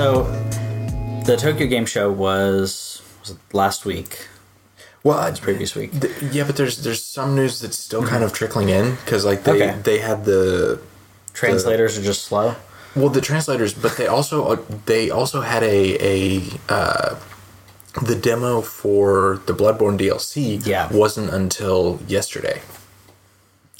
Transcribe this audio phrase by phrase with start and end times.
[0.00, 0.22] So,
[1.26, 4.28] the Tokyo Game Show was, was last week.
[5.04, 5.90] Well, It's previous week.
[6.00, 9.44] th- yeah, but there's there's some news that's still kind of trickling in because like
[9.44, 9.78] they Okay.
[9.82, 10.80] they had the
[11.34, 12.54] Translators are just slow.
[12.96, 14.56] well the translators, but they also uh,
[14.86, 17.16] they also had a a uh,
[18.00, 20.64] the demo for the Bloodborne DLC.
[20.66, 20.88] Yeah.
[20.90, 22.62] wasn't until yesterday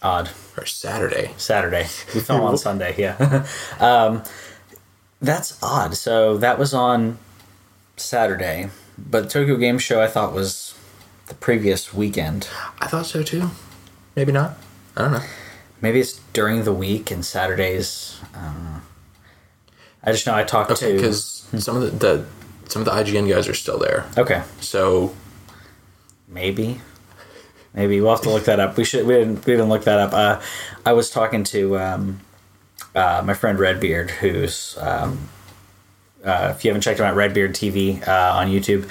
[0.02, 0.28] Odd.
[0.58, 1.32] or Saturday.
[1.38, 1.86] Saturday.
[2.14, 3.46] We film on Sunday, yeah.
[3.80, 4.22] um,
[5.20, 5.96] that's odd.
[5.96, 7.18] So that was on
[7.96, 10.74] Saturday, but Tokyo Game Show I thought was
[11.26, 12.48] the previous weekend.
[12.80, 13.50] I thought so too.
[14.16, 14.56] Maybe not.
[14.96, 15.22] I don't know.
[15.80, 18.20] Maybe it's during the week and Saturdays.
[18.34, 18.80] I.
[20.02, 20.96] I just know I talked Okay, to.
[20.96, 22.24] because some of the, the
[22.70, 24.06] some of the IGN guys are still there.
[24.16, 25.14] Okay, So
[26.28, 26.80] maybe.
[27.74, 28.76] Maybe we'll have to look that up.
[28.76, 29.06] We should.
[29.06, 29.46] We didn't.
[29.46, 30.12] We didn't look that up.
[30.12, 30.40] Uh,
[30.84, 32.20] I was talking to um,
[32.94, 35.28] uh, my friend Redbeard, who's um,
[36.24, 38.88] uh, if you haven't checked him out, Redbeard TV uh, on YouTube.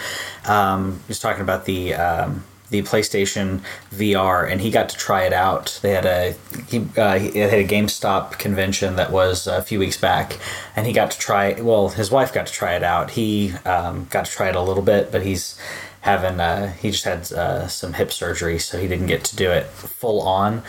[0.50, 3.61] Um, he's talking about the um, the PlayStation
[3.92, 5.80] VR, and he got to try it out.
[5.81, 6.36] They had a
[6.67, 10.38] he, uh, he had a GameStop convention that was a few weeks back,
[10.75, 11.59] and he got to try.
[11.59, 13.11] Well, his wife got to try it out.
[13.11, 15.59] He um, got to try it a little bit, but he's
[16.02, 19.52] having uh, he just had uh, some hip surgery, so he didn't get to do
[19.52, 20.64] it full on.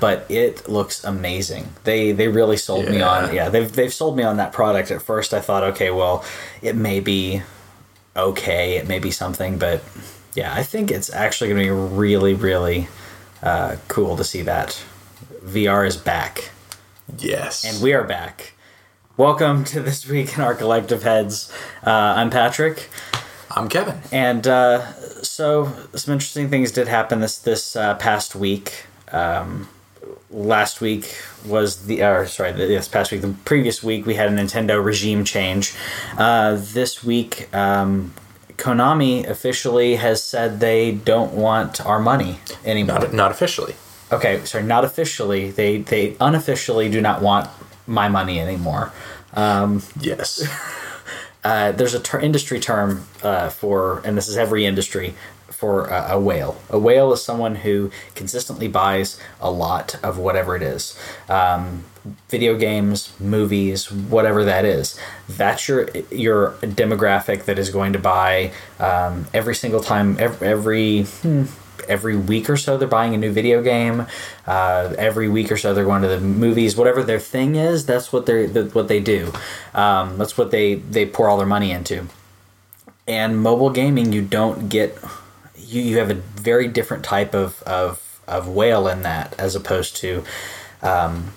[0.00, 1.70] But it looks amazing.
[1.84, 3.32] They they really sold me on Yeah.
[3.44, 4.90] yeah they've they've sold me on that product.
[4.90, 6.24] At first, I thought okay, well,
[6.62, 7.42] it may be
[8.16, 9.82] okay, it may be something, but
[10.34, 12.88] yeah, I think it's actually going to be really really
[13.42, 14.82] uh, cool to see that
[15.44, 16.50] VR is back
[17.18, 18.52] yes, and we are back.
[19.16, 21.52] Welcome to this week in our collective heads.
[21.86, 22.88] Uh, I'm Patrick.
[23.56, 24.00] I'm Kevin.
[24.10, 28.86] And uh, so some interesting things did happen this this uh, past week.
[29.10, 29.68] Um,
[30.30, 31.14] last week
[31.44, 35.24] was the or sorry this past week the previous week we had a Nintendo regime
[35.24, 35.74] change.
[36.16, 37.54] Uh, this week.
[37.54, 38.14] Um,
[38.56, 43.00] Konami officially has said they don't want our money anymore.
[43.00, 43.74] Not not officially.
[44.12, 45.50] Okay, sorry, not officially.
[45.50, 47.48] They they unofficially do not want
[47.86, 48.92] my money anymore.
[50.00, 50.46] Yes.
[51.44, 55.14] uh, there's a ter- industry term uh, for, and this is every industry,
[55.62, 56.60] for uh, a whale.
[56.70, 60.98] A whale is someone who consistently buys a lot of whatever it is.
[61.28, 61.84] Um,
[62.28, 64.98] video games, movies, whatever that is.
[65.28, 71.02] That's your your demographic that is going to buy um, every single time, every, every
[71.04, 71.44] hmm,
[71.88, 74.06] every week or so they're buying a new video game.
[74.46, 76.76] Uh, every week or so they're going to the movies.
[76.76, 79.32] Whatever their thing is, that's what they what they do.
[79.74, 82.06] Um, that's what they they pour all their money into.
[83.06, 84.98] And mobile gaming, you don't get
[85.56, 89.96] you you have a very different type of of of whale in that as opposed
[89.96, 90.24] to
[90.82, 91.32] um,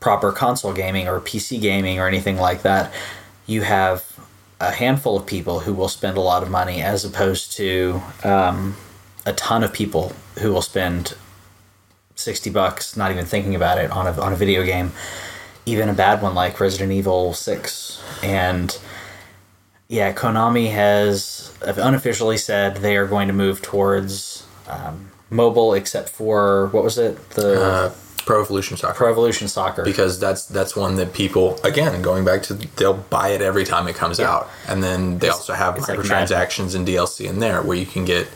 [0.00, 2.92] proper console gaming or PC gaming or anything like that.
[3.46, 4.04] You have
[4.60, 8.76] a handful of people who will spend a lot of money as opposed to um,
[9.26, 11.14] a ton of people who will spend
[12.14, 14.92] 60 bucks not even thinking about it on a, on a video game
[15.66, 18.78] even a bad one like resident evil 6 and
[19.88, 26.68] yeah konami has unofficially said they are going to move towards um, mobile except for
[26.68, 27.30] what was it?
[27.30, 27.92] The Uh,
[28.24, 28.94] Pro Evolution Soccer.
[28.94, 29.84] pro evolution soccer.
[29.84, 33.86] Because that's that's one that people again going back to they'll buy it every time
[33.86, 37.62] it comes out, and then they also have it's like microtransactions and DLC in there
[37.62, 38.26] where you can get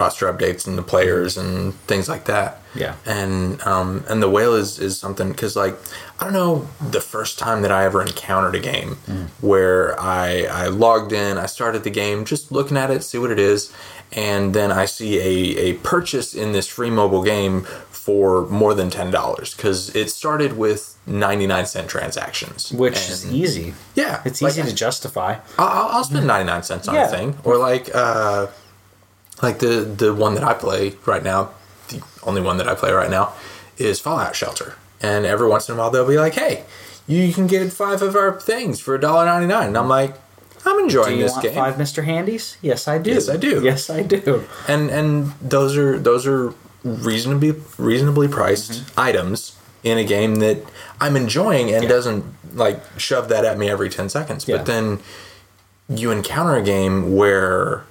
[0.00, 2.56] roster updates and the players and things like that.
[2.74, 2.94] Yeah.
[3.04, 5.76] and um, and the whale is is something because like
[6.20, 8.96] I don't know the first time that I ever encountered a game
[9.40, 13.30] where I I logged in, I started the game, just looking at it, see what
[13.32, 13.72] it is,
[14.12, 18.88] and then I see a a purchase in this free mobile game for more than
[18.88, 24.22] ten dollars because it started with ninety nine cent transactions, which And- is easy yeah,
[24.24, 27.06] it's like, easy to justify I'll, I'll spend ninety nine cents on Yeah.
[27.08, 28.46] a thing, or like uh,
[29.42, 31.50] like the the one that I play right now,
[31.88, 33.32] the only one that I play right now
[33.78, 36.64] is Fallout Shelter, and every once in a while they'll be like, "Hey,
[37.06, 39.68] you can get five of our things for $1.99.
[39.68, 40.14] and I'm like,
[40.66, 43.36] "I'm enjoying do you this want game." five mr handies yes i do Yes, I
[43.36, 43.60] do.
[43.62, 46.52] yes i do and and those are those are
[46.84, 49.00] reasonably reasonably priced Mm-hmm.
[49.00, 50.58] items in a game that
[51.00, 51.88] I'm enjoying and Yeah.
[51.88, 52.24] doesn't
[52.54, 54.58] like shove that at me every 10 seconds Yeah.
[54.58, 54.98] but then
[55.88, 57.84] you encounter a game where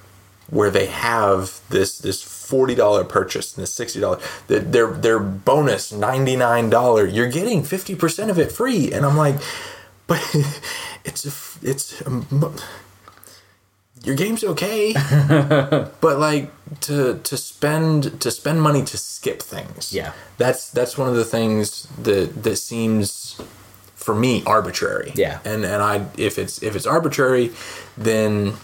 [0.50, 4.18] where they have this this forty dollar purchase and this sixty dollar
[4.48, 9.16] their their bonus ninety nine dollar you're getting fifty percent of it free and I'm
[9.16, 9.36] like
[10.06, 10.18] but
[11.04, 11.32] it's a,
[11.68, 12.50] it's um, a
[14.06, 14.92] your game's okay
[16.00, 16.50] but like
[16.80, 20.12] to to spend to spend money to skip things Yeah.
[20.38, 23.40] that's that's one of the things that that seems
[23.94, 25.12] for me arbitrary.
[25.14, 25.40] Yeah.
[25.44, 27.52] And and I if it's if it's arbitrary,
[27.98, 28.54] then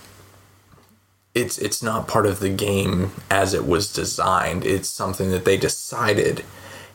[1.36, 4.64] it's it's not part of the game as it was designed.
[4.64, 6.44] It's something that they decided,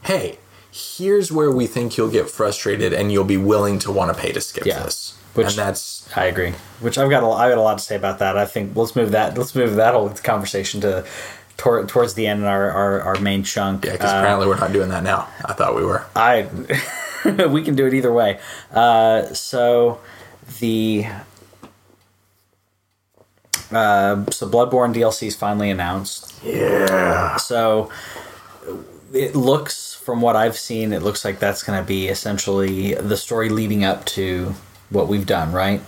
[0.04, 0.40] hey,
[0.72, 4.32] here's where we think you'll get frustrated and you'll be willing to want to pay
[4.32, 4.84] to skip Yeah.
[4.84, 5.18] this.
[5.34, 6.54] Which- and that's I agree.
[6.82, 8.38] Which I've got a, I got a lot to say about that.
[8.38, 11.06] I think let's move that let's move that whole conversation to
[11.58, 13.86] tor- towards the end in our, our, our main chunk.
[13.86, 15.28] yeah, because Uh, apparently we're not doing that now.
[15.46, 16.04] I thought we were.
[16.16, 16.48] I
[17.48, 18.40] we can do it either way.
[18.74, 20.00] Uh, so
[20.60, 21.06] the
[23.72, 26.34] uh, so Bloodborne DLC is finally announced.
[26.44, 27.38] Yeah.
[27.38, 27.90] So
[29.14, 33.18] it looks, from what I've seen, it looks like that's going to be essentially the
[33.18, 34.54] story leading up to
[34.90, 35.82] what we've done, right?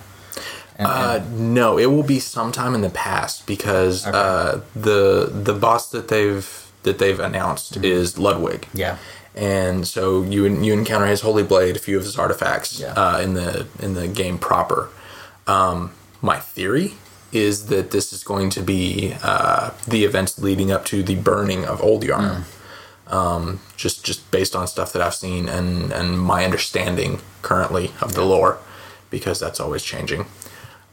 [0.77, 5.89] And, Uh, no, it will be sometime in the past because uh, the the boss
[5.91, 6.49] that they've
[6.83, 7.85] that they've announced Mm-hmm.
[7.85, 8.67] is Ludwig.
[8.73, 8.97] yeah,
[9.35, 12.93] and so you you encounter his holy blade, a few of his artifacts Yeah.
[12.93, 14.89] uh, in the in the game proper.
[15.45, 15.91] Um,
[16.21, 16.95] my theory
[17.33, 21.65] is that this is going to be uh, the events leading up to the burning
[21.65, 22.43] of Old Yharnam.
[23.07, 28.13] Um, just just based on stuff that I've seen and and my understanding currently of
[28.13, 28.59] the lore,
[29.09, 30.25] because that's always changing.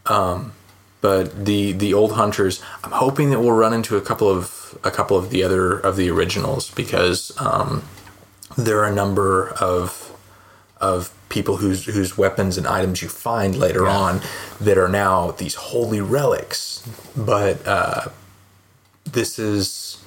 [0.07, 0.53] Um,
[1.01, 4.91] but the the old hunters, I'm hoping that we'll run into a couple of a
[4.91, 7.85] couple of the other of the originals because um,
[8.57, 10.10] there are a number of
[10.81, 13.97] of people whose whose weapons and items you find later Yeah.
[13.97, 14.21] on
[14.61, 16.83] that are now these holy relics.
[17.17, 18.09] But uh,
[19.05, 19.99] this is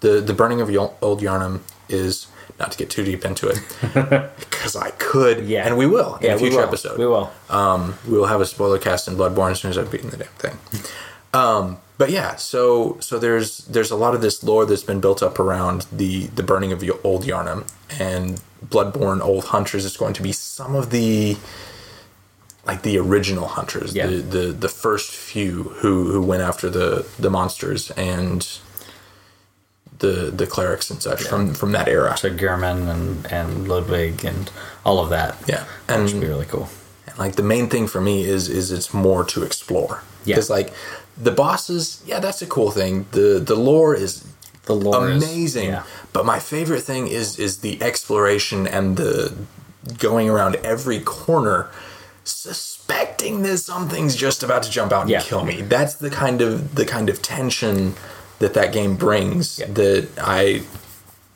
[0.00, 0.68] the the burning of
[1.02, 2.26] old Yharnam is
[2.58, 3.58] not to get too deep into it
[4.38, 5.66] because I could Yeah.
[5.66, 6.68] and we will in yeah, a future we will.
[6.68, 6.98] episode.
[6.98, 7.32] We will.
[7.50, 10.16] Um, we will have a spoiler cast in Bloodborne as soon as I've beaten the
[10.18, 10.58] damn thing.
[11.32, 15.22] Um, but yeah, so so there's there's a lot of this lore that's been built
[15.22, 17.64] up around the the burning of old Yharnam
[17.98, 21.36] and Bloodborne Old Hunters is going to be some of the
[22.66, 24.06] like the original hunters, Yeah.
[24.06, 28.46] the, the the first few who who went after the the monsters and
[29.98, 32.16] the the clerics and such from from that era.
[32.16, 34.50] So Gehrman and and Ludwig and
[34.84, 35.36] all of that.
[35.46, 36.68] Yeah, and should be really cool.
[37.06, 40.02] And like the main thing for me is is it's more to explore.
[40.24, 40.36] Yeah.
[40.36, 40.72] Because like
[41.22, 43.06] the bosses, yeah, that's a cool thing.
[43.12, 44.24] The the lore is
[44.64, 45.68] The lore is- amazing.
[45.68, 45.82] yeah.
[46.14, 49.34] But my favorite thing is is the exploration and the
[49.98, 51.68] going around every corner
[52.24, 55.20] suspecting that something's just about to jump out and Yeah.
[55.20, 55.60] kill me.
[55.62, 57.94] That's the kind of the kind of tension
[58.38, 59.66] that that game brings Yeah.
[59.80, 60.62] that I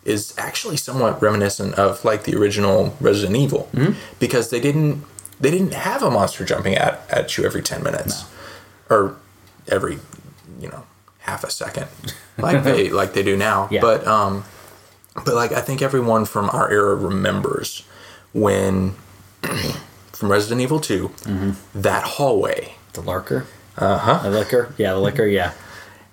[0.04, 3.92] is actually somewhat reminiscent of like the original Resident Evil Mm-hmm.
[4.18, 5.04] because they didn't
[5.40, 8.24] they didn't have a monster jumping at, at you every 10 minutes
[8.90, 9.16] or
[9.68, 9.98] every
[10.60, 10.82] you know
[11.18, 11.86] half a second
[12.38, 13.80] like they like they do now Yeah.
[13.80, 14.44] but um
[15.24, 17.84] but like I think everyone from our era remembers
[18.32, 18.94] when
[20.12, 21.80] from Resident Evil 2 Mm-hmm.
[21.82, 23.46] that hallway The lurker.
[23.76, 24.74] uh-huh The Licker.
[24.78, 25.26] Yeah, the Licker.
[25.26, 25.52] Yeah.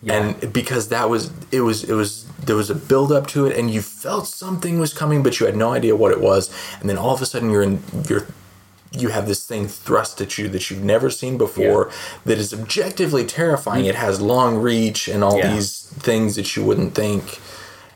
[0.01, 0.13] Yeah.
[0.21, 3.57] and because that was it was it was there was a build up to it
[3.57, 6.87] and you felt something was coming but you had no idea what it was and
[6.89, 8.27] then all of a sudden you're in you're
[8.91, 11.89] you have this thing thrust at you that you've never seen before
[12.23, 15.53] that is objectively terrifying it has long reach and all Yeah.
[15.55, 17.39] these things that you wouldn't think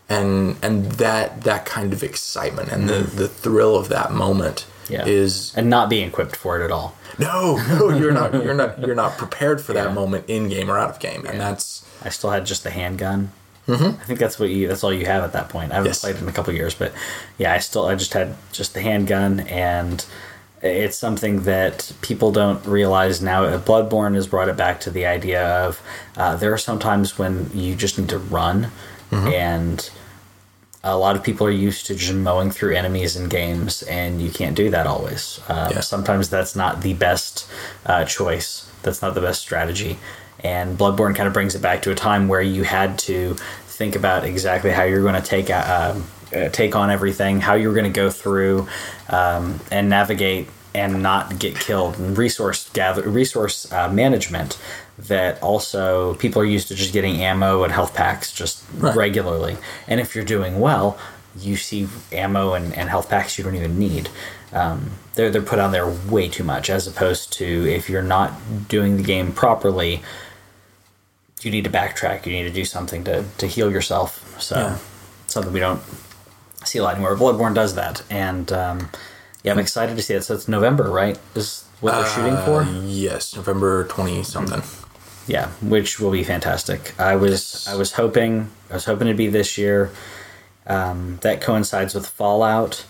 [0.10, 4.94] and and that that kind of excitement and the the thrill of that moment Mm-hmm.
[4.94, 5.06] Yeah.
[5.06, 6.96] is and not being equipped for it at all.
[7.20, 9.94] no no you're not you're not you're not prepared for that Yeah.
[9.94, 13.32] moment in game or out of game and that's I still had just the handgun.
[13.68, 14.02] Mm-hmm.
[14.02, 14.68] I think that's what you.
[14.68, 15.72] That's all you have at that point.
[15.72, 16.02] I haven't Yes.
[16.02, 16.92] played in a couple years, but
[17.38, 17.86] yeah, I still.
[17.86, 20.04] I just had just the handgun, and
[20.64, 23.44] it's something that people don't realize now.
[23.60, 25.82] Bloodborne has brought it back to the idea of
[26.18, 28.72] uh, there are some times when you just need to run,
[29.12, 29.92] and
[30.84, 34.32] a lot of people are used to just mowing through enemies in games, and you
[34.32, 35.40] can't do that always.
[35.50, 35.80] Um, Yeah.
[35.82, 37.48] Sometimes that's not the best
[37.86, 38.70] uh, choice.
[38.84, 40.00] That's not the best strategy.
[40.42, 43.36] And Bloodborne kind of brings it back to a time where you had to
[43.68, 45.96] think about exactly how you're going to take uh,
[46.34, 48.68] uh, take on everything, how you're going to go through
[49.10, 54.58] um, and navigate and not get killed, and resource gather, resource uh, management.
[55.08, 58.96] That also people are used to just getting ammo and health packs just Right.
[58.96, 59.58] regularly.
[59.88, 60.98] And if you're doing well,
[61.38, 64.10] you see ammo and, and health packs you don't even need.
[64.52, 68.34] Um, they're, they're put on there way too much, as opposed to if you're not
[68.68, 70.02] doing the game properly,
[71.42, 72.26] you need to backtrack.
[72.26, 74.40] You need to do something to, to heal yourself.
[74.42, 74.78] So, Yeah.
[75.28, 75.82] something we don't
[76.66, 77.16] see a lot anymore.
[77.16, 78.04] Bloodborne does that.
[78.10, 78.90] And um,
[79.44, 80.24] yeah, I'm excited to see it.
[80.24, 81.18] So, it's November, right?
[81.36, 82.64] Is what they're shooting for?
[82.64, 84.62] Uh, yes, November twenty something.
[85.30, 87.00] Yeah, which will be fantastic.
[87.00, 89.92] I was I was hoping I was hoping to be this year.
[90.66, 92.86] Um, that coincides with Fallout.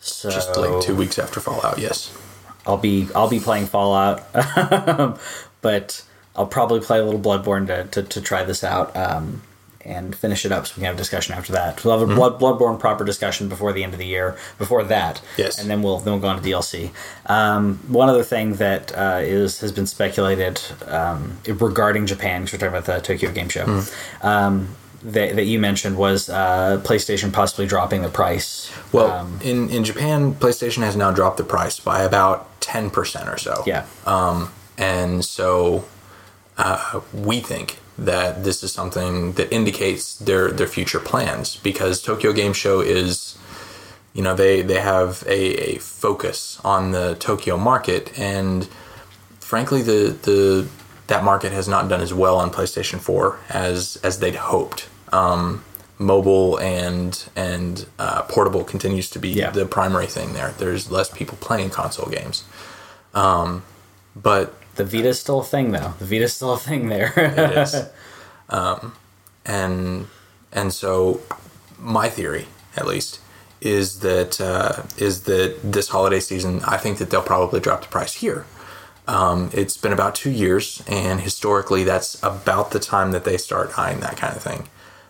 [0.00, 2.16] So Just like two weeks after Fallout, yes.
[2.64, 4.22] I'll be I'll be playing Fallout,
[5.60, 6.04] but
[6.36, 9.42] I'll probably play a little Bloodborne to, to, to try this out um,
[9.88, 11.84] and finish it up so we can have a discussion after that.
[11.84, 14.36] We'll have a Blood, Bloodborne proper discussion before the end of the year.
[14.58, 15.58] Before that, Yes.
[15.58, 16.90] and then we'll then we'll go on to DLC.
[17.26, 22.58] Um, one other thing that uh, is has been speculated um, regarding Japan, because we're
[22.68, 23.82] talking about the Tokyo Game Show.
[24.22, 28.68] Um, that, that you mentioned was uh, PlayStation possibly dropping the price.
[28.92, 33.38] Well, Um, in, in Japan, PlayStation has now dropped the price by about 10% or
[33.38, 33.62] so.
[33.64, 33.86] yeah,
[34.76, 35.84] And so
[36.56, 42.32] uh, we think that this is something that indicates their, their future plans because Tokyo
[42.32, 43.36] Game Show is,
[44.14, 48.16] you know, they, they have a, a focus on the Tokyo market.
[48.18, 48.68] And
[49.40, 50.68] frankly, the, the
[51.08, 54.88] that market has not done as well on PlayStation 4 as, as they'd hoped.
[55.12, 55.64] Um,
[55.98, 59.50] mobile and and uh, portable continues to be Yeah.
[59.50, 60.54] the primary thing there.
[60.58, 62.44] There's less people playing console games.
[63.14, 63.64] Um,
[64.14, 65.92] but the Vita's still a thing though.
[65.98, 67.12] The Vita's still a thing there.
[67.16, 67.74] it is.
[68.50, 68.94] Um,
[69.44, 70.06] and
[70.54, 71.20] and so
[71.78, 73.20] my theory, at least,
[73.60, 77.88] is that uh, is that this holiday season, I think that they'll probably drop the
[77.88, 78.46] price here.
[79.06, 83.78] Um, it's been about two years, and historically, that's about the time that they start
[83.78, 84.68] eyeing that kind of thing.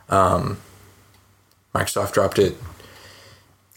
[0.09, 0.59] Um,
[1.75, 2.57] Microsoft dropped it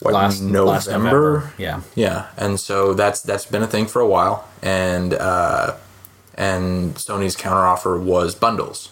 [0.01, 0.63] what, last November?
[0.71, 1.53] last November.
[1.57, 1.81] Yeah.
[1.95, 5.75] Yeah, and so that's that's been a thing for a while, and uh,
[6.35, 8.89] and Sony's counteroffer was bundles,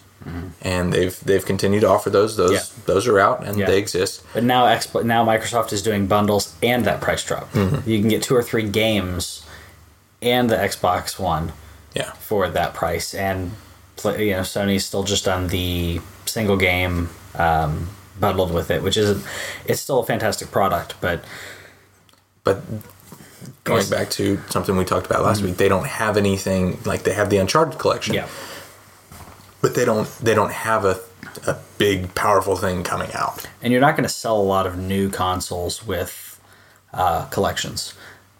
[0.62, 2.36] and they've they've continued to offer those.
[2.38, 2.80] Those Mm-hmm.
[2.82, 2.94] Yeah.
[2.94, 3.66] those are out and Yeah.
[3.68, 4.24] they exist.
[4.34, 7.51] But now Xbox, now Microsoft is doing bundles and that price drop.
[7.54, 7.89] Mm-hmm.
[7.89, 9.46] You can get two or three games
[10.22, 11.54] and the Xbox One
[11.96, 13.51] Yeah, for that price, and
[14.04, 17.89] you know Sony's still just on the single game um,
[18.20, 19.26] bundled with it, which is
[19.66, 21.24] it's still a fantastic product, but
[22.44, 22.62] but
[23.64, 23.92] going Mm-hmm.
[23.92, 27.30] back to something we talked about last week, they don't have anything like they have
[27.30, 28.14] the Uncharted collection.
[28.16, 28.28] yeah,
[29.62, 31.00] but they don't they don't have a
[31.48, 33.46] a big powerful thing coming out.
[33.62, 36.40] and you're not going to sell a lot of new consoles with
[36.94, 37.94] uh, collections.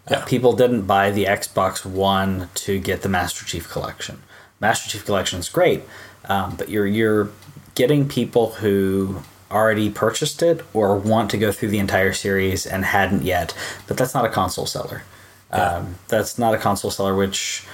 [0.08, 4.22] Uh, people didn't buy the Xbox One to get the Master Chief Collection.
[4.58, 5.82] Master Chief Collection is great,
[6.24, 7.30] um, but you're you're
[7.76, 12.84] getting people who already purchased it or want to go through the entire series and
[12.84, 13.54] hadn't yet.
[13.86, 15.02] But that's not a console seller.
[15.50, 15.76] Yeah.
[15.76, 17.64] Um, that's not a console seller, which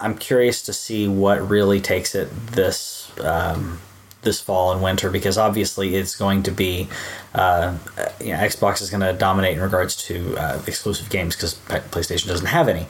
[0.00, 3.80] I'm curious to see what really takes it this um,
[4.22, 6.88] this fall and winter because obviously it's going to be
[7.34, 7.76] uh,
[8.20, 12.26] you know, Xbox is going to dominate in regards to uh, exclusive games because PlayStation
[12.26, 12.86] doesn't have any,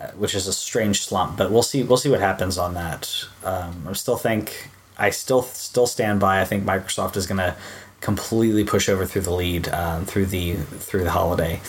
[0.00, 1.36] uh, which is a strange slump.
[1.36, 3.24] But we'll see we'll see what happens on that.
[3.44, 4.70] Um, I still think
[5.00, 6.40] I still still stand by.
[6.40, 7.56] I think Microsoft is going to
[8.00, 11.60] completely push over through the lead um, through the through the holiday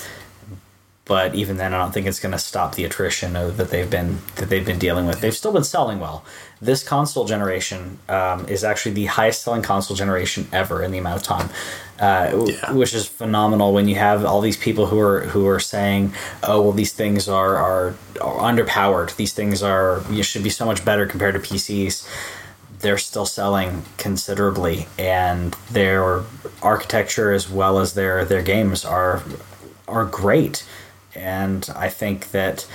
[1.12, 3.90] but even then, I don't think it's going to stop the attrition of, that they've
[3.90, 5.20] been that they've been dealing with.
[5.20, 6.24] They've still been selling well.
[6.62, 11.18] This console generation um, is actually the highest selling console generation ever in the amount
[11.18, 11.50] of time,
[12.00, 12.72] uh, Yeah.
[12.72, 13.74] which is phenomenal.
[13.74, 17.28] When you have all these people who are who are saying, "Oh, well, these things
[17.28, 19.14] are are, are underpowered.
[19.18, 22.08] These things are you should be so much better compared to PCs."
[22.82, 26.22] They're still selling considerably and their
[26.62, 29.24] architecture as well as their their games are
[29.88, 30.66] are great.
[31.16, 32.66] And i think that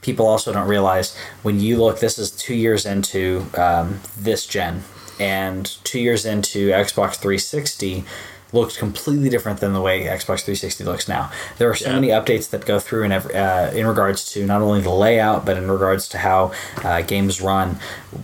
[0.00, 4.82] people also don't realize when you look this is two years into um, this gen
[5.20, 8.04] and two years into xbox 360
[8.52, 11.30] looks completely different than the way xbox 360 looks now.
[11.58, 11.94] There are so Yeah.
[11.94, 15.44] many updates that go through in, every, uh, in regards to not only the layout
[15.44, 16.52] but in regards to how
[16.84, 17.78] uh, games run.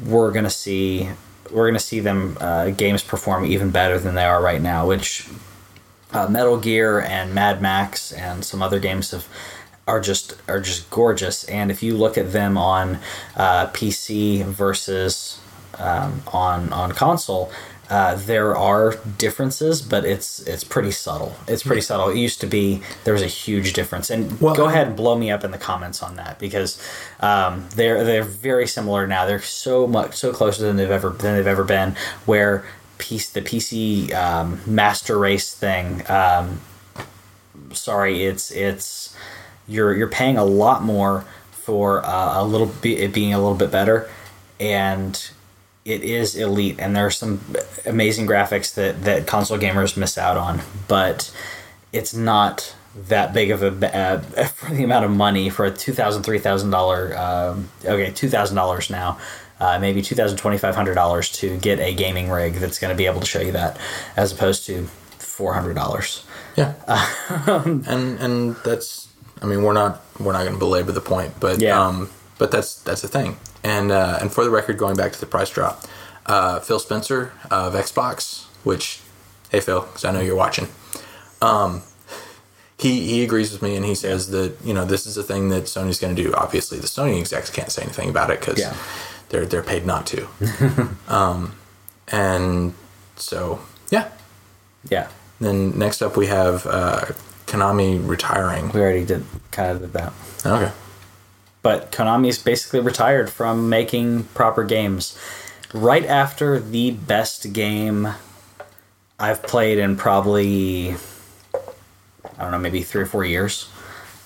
[0.04, 1.10] We're going to see
[1.50, 4.86] we're going to see them uh, games perform even better than they are right now
[4.86, 5.28] which
[6.12, 9.28] uh, Metal Gear and Mad Max and some other games have
[9.86, 11.44] are just are just gorgeous.
[11.44, 12.98] And if you look at them on
[13.36, 15.40] uh, PC versus
[15.78, 17.50] um, on on console,
[17.90, 21.34] uh, there are differences, but it's it's pretty subtle.
[21.48, 22.08] It's pretty subtle.
[22.08, 24.10] It used to be there was a huge difference.
[24.10, 26.80] And Well, go ahead and blow me up in the comments on that because
[27.18, 29.26] um, they're they're very similar now.
[29.26, 31.96] They're so much so closer than they've ever than they've ever been.
[32.26, 32.64] Where
[32.98, 36.08] piece the PC um, master race thing.
[36.08, 36.60] Um,
[37.72, 39.16] sorry, it's it's
[39.66, 43.56] you're you're paying a lot more for uh, a little bit it being a little
[43.56, 44.08] bit better,
[44.60, 45.30] and
[45.84, 46.76] it is elite.
[46.78, 47.40] And there are some
[47.86, 51.34] amazing graphics that that console gamers miss out on, but
[51.92, 52.74] it's not
[53.08, 56.38] that big of a uh, for the amount of money for a two thousand three
[56.38, 59.16] thousand dollar um, okay two thousand dollars now
[59.60, 62.90] uh, maybe two thousand twenty five hundred dollars to get a gaming rig that's going
[62.92, 63.78] to be able to show you that
[64.16, 64.84] as opposed to
[65.18, 66.24] four hundred dollars.
[66.56, 66.74] Yeah.
[67.46, 69.08] and and that's
[69.40, 71.80] I mean we're not we're not going to belabor the point, but Yeah.
[71.80, 73.36] um but that's that's the thing.
[73.62, 75.84] And uh, and for the record, going back to the price drop,
[76.26, 79.00] uh, Phil Spencer of Xbox, which
[79.50, 80.68] hey Phil, because I know you're watching.
[81.42, 81.82] Um,
[82.78, 85.50] he he agrees with me, and he says that you know this is a thing
[85.50, 86.32] that Sony's going to do.
[86.34, 88.74] Obviously, the Sony execs can't say anything about it because Yeah.
[89.28, 90.26] they're they're paid not to.
[91.08, 91.54] um,
[92.08, 92.72] and
[93.16, 94.08] so yeah.
[94.90, 97.04] Yeah, Then next up we have uh,
[97.46, 98.70] Konami retiring.
[98.70, 100.12] we already did kind of did that.
[100.46, 100.72] Okay.
[101.62, 105.18] But Konami's basically retired from making proper games.
[105.72, 108.08] Right after the best game
[109.18, 110.94] I've played in probably
[112.38, 113.68] I don't know, maybe three or four years.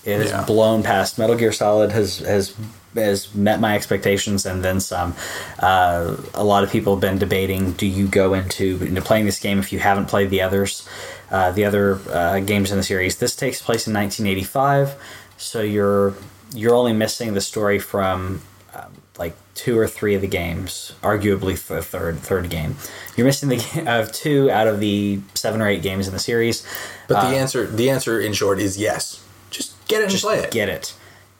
[0.05, 0.45] It has Yeah.
[0.45, 2.53] blown past Metal Gear Solid has has
[2.95, 5.15] has met my expectations and then some.
[5.59, 9.39] Uh, a lot of people have been debating: Do you go into into playing this
[9.39, 10.87] game if you haven't played the others,
[11.31, 13.17] uh, the other uh, games in the series?
[13.17, 14.95] This takes place in 1985,
[15.37, 16.13] so you're
[16.55, 18.41] you're only missing the story from
[18.73, 22.75] um, like two or three of the games, arguably the third third game.
[23.15, 26.65] You're missing the of two out of the seven or eight games in the series.
[27.07, 29.23] But the answer the answer in short is yes.
[29.49, 30.51] Just get it and just play it.
[30.51, 30.93] get it,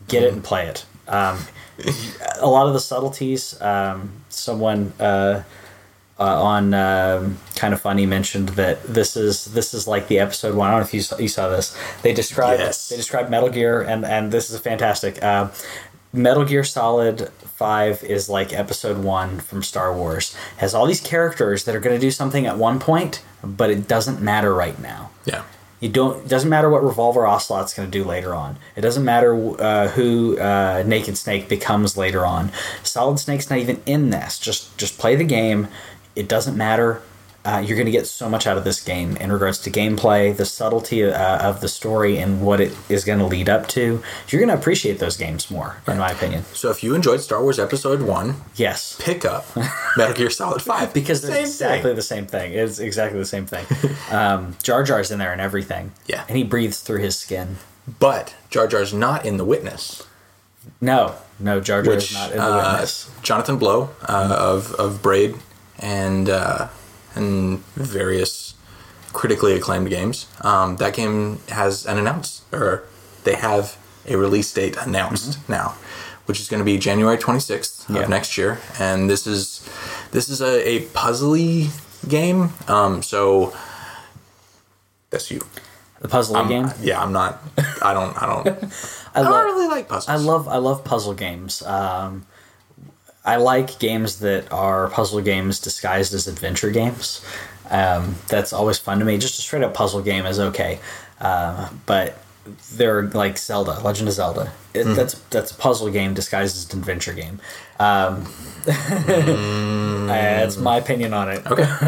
[0.08, 0.86] get it and play it.
[1.08, 1.40] Um,
[2.40, 3.60] a lot of the subtleties.
[3.62, 5.44] Um, someone uh,
[6.20, 10.56] uh, on um, kind of funny mentioned that this is this is like the episode
[10.56, 10.68] one.
[10.70, 11.78] I don't know if you saw, you saw this.
[12.04, 12.90] They described Yes.
[12.90, 15.22] they described Metal Gear and and this is fantastic.
[15.24, 15.50] Uh,
[16.14, 20.36] Metal Gear Solid Five is like Episode One from Star Wars.
[20.58, 23.88] Has all these characters that are going to do something at one point, but it
[23.88, 25.12] doesn't matter right now.
[25.26, 25.44] yeah.
[25.82, 26.24] You don't.
[26.24, 28.58] It doesn't matter what Revolver Ocelot's going to do later on.
[28.78, 32.50] It doesn't matter uh, who uh, Naked Snake becomes later on.
[32.82, 34.40] Solid Snake's not even in this.
[34.40, 35.68] Just just play the game.
[36.16, 37.02] It doesn't matter.
[37.44, 40.36] Uh, you're going to get so much out of this game in regards to gameplay,
[40.36, 44.02] the subtlety uh, of the story, and what it is going to lead up to.
[44.30, 46.44] You're going to appreciate those games more, in my opinion.
[46.54, 49.46] So if you enjoyed Star Wars Episode One, Yes, pick up
[49.98, 51.96] Metal Gear Solid Five because they're exactly thing.
[51.96, 52.54] the same thing.
[52.54, 53.68] It's exactly the same thing.
[54.12, 55.92] um, Jar Jar's in there and everything.
[56.08, 56.26] Yeah.
[56.28, 57.58] and he breathes through his skin.
[58.00, 60.02] But Jar Jar's not in the Witness,
[60.82, 63.12] No, no, Jar Jar is which not in the uh, witness.
[63.22, 65.36] Jonathan Blow uh, of of Braid
[65.80, 66.68] and uh,
[67.16, 68.54] and various
[69.14, 70.28] critically acclaimed games.
[70.42, 72.84] Um, that game has an announced or
[73.24, 75.76] they have a release date announced now,
[76.26, 78.02] which is going to be January twenty sixth Yeah.
[78.02, 78.60] of next year.
[78.80, 79.68] And this is
[80.12, 81.70] this is a, a puzzly
[82.08, 82.50] game.
[82.68, 83.54] Um, so
[85.10, 85.42] that's you.
[86.02, 86.70] The puzzle game.
[86.82, 87.42] Yeah, I'm not.
[87.82, 88.22] I don't.
[88.22, 88.48] I don't.
[89.16, 89.46] I I don't love.
[89.46, 90.10] really like puzzles.
[90.10, 90.48] I love.
[90.48, 91.62] I love puzzle games.
[91.64, 92.26] Um,
[93.26, 97.26] I like games that are puzzle games disguised as adventure games.
[97.70, 99.18] Um, that's always fun to me.
[99.18, 100.80] Just a straight up puzzle game is okay,
[101.20, 102.20] uh, but
[102.74, 104.52] they're like Zelda, Legend of Zelda.
[104.74, 104.94] It, Mm-hmm.
[104.94, 107.40] That's that's a puzzle game disguised as an adventure game.
[107.80, 108.26] Um,
[110.08, 111.46] that's my opinion on it.
[111.46, 111.64] Okay.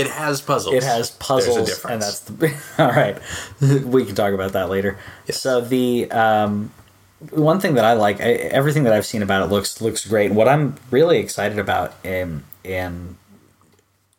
[0.00, 0.74] it has puzzles.
[0.74, 1.92] It has puzzles, There's a difference.
[1.92, 3.18] and that's the all right.
[3.84, 4.98] we can talk about that later.
[5.26, 5.40] Yes.
[5.40, 6.70] So the um,
[7.30, 10.32] one thing that I like, I, everything that I've seen about it looks looks great.
[10.32, 13.16] What I'm really excited about in in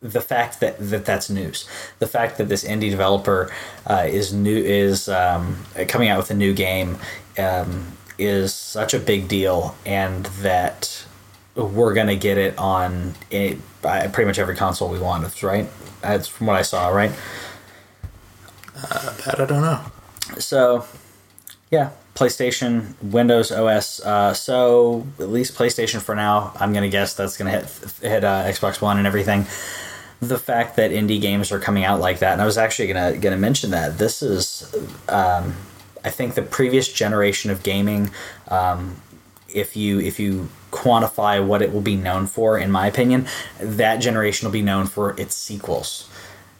[0.00, 3.50] the fact that, that that's news, the fact that this indie developer
[3.86, 6.98] uh, is new is um, coming out with a new game
[7.38, 11.04] um, is such a big deal, and that
[11.54, 15.42] we're gonna get it on uh, pretty much every console we want.
[15.42, 15.68] Right.
[16.02, 16.88] That's from what I saw.
[16.88, 17.12] Right.
[18.74, 19.80] that I don't know.
[20.38, 20.84] So,
[21.70, 24.00] yeah, PlayStation, Windows OS.
[24.00, 26.52] Uh, so at least PlayStation for now.
[26.58, 27.64] I'm gonna guess that's gonna hit
[28.00, 29.46] hit uh, Xbox One and everything.
[30.20, 33.18] The fact that indie games are coming out like that, and I was actually gonna
[33.18, 34.74] gonna mention that this is,
[35.08, 35.54] um,
[36.02, 38.10] I think the previous generation of gaming.
[38.48, 38.96] Um,
[39.52, 43.26] if you if you quantify what it will be known for, in my opinion,
[43.60, 46.08] that generation will be known for its sequels.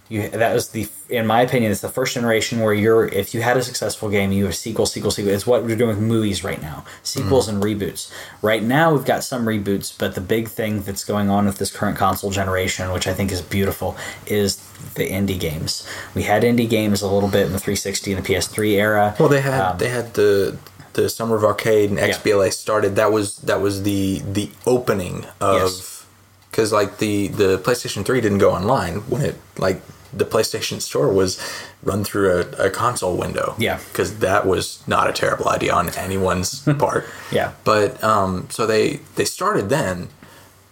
[0.09, 3.43] You, that was the, in my opinion, it's the first generation where you're, if you
[3.43, 5.33] had a successful game, you have sequel, sequel, sequel.
[5.33, 8.13] It's what we're doing with movies right now, sequels and reboots.
[8.41, 11.77] Right now, we've got some reboots, but the big thing that's going on with this
[11.77, 14.57] current console generation, which I think is beautiful, is
[14.95, 15.85] the indie games.
[16.15, 19.17] We had indie games a little bit in the 360 and the PS3 era.
[19.19, 20.57] Well, they had Um, they had the
[20.93, 22.97] the Summer of Arcade and XBLA started.
[22.97, 26.07] That was that was the the opening of Yes.
[26.51, 31.13] because like the the PlayStation Three didn't go online when it like the PlayStation Store
[31.13, 31.39] was
[31.83, 33.55] run through a, a console window.
[33.59, 33.79] Yeah.
[33.89, 37.07] because that was not a terrible idea on anyone's part.
[37.33, 37.53] Yeah.
[37.65, 40.09] but um, so they they started then,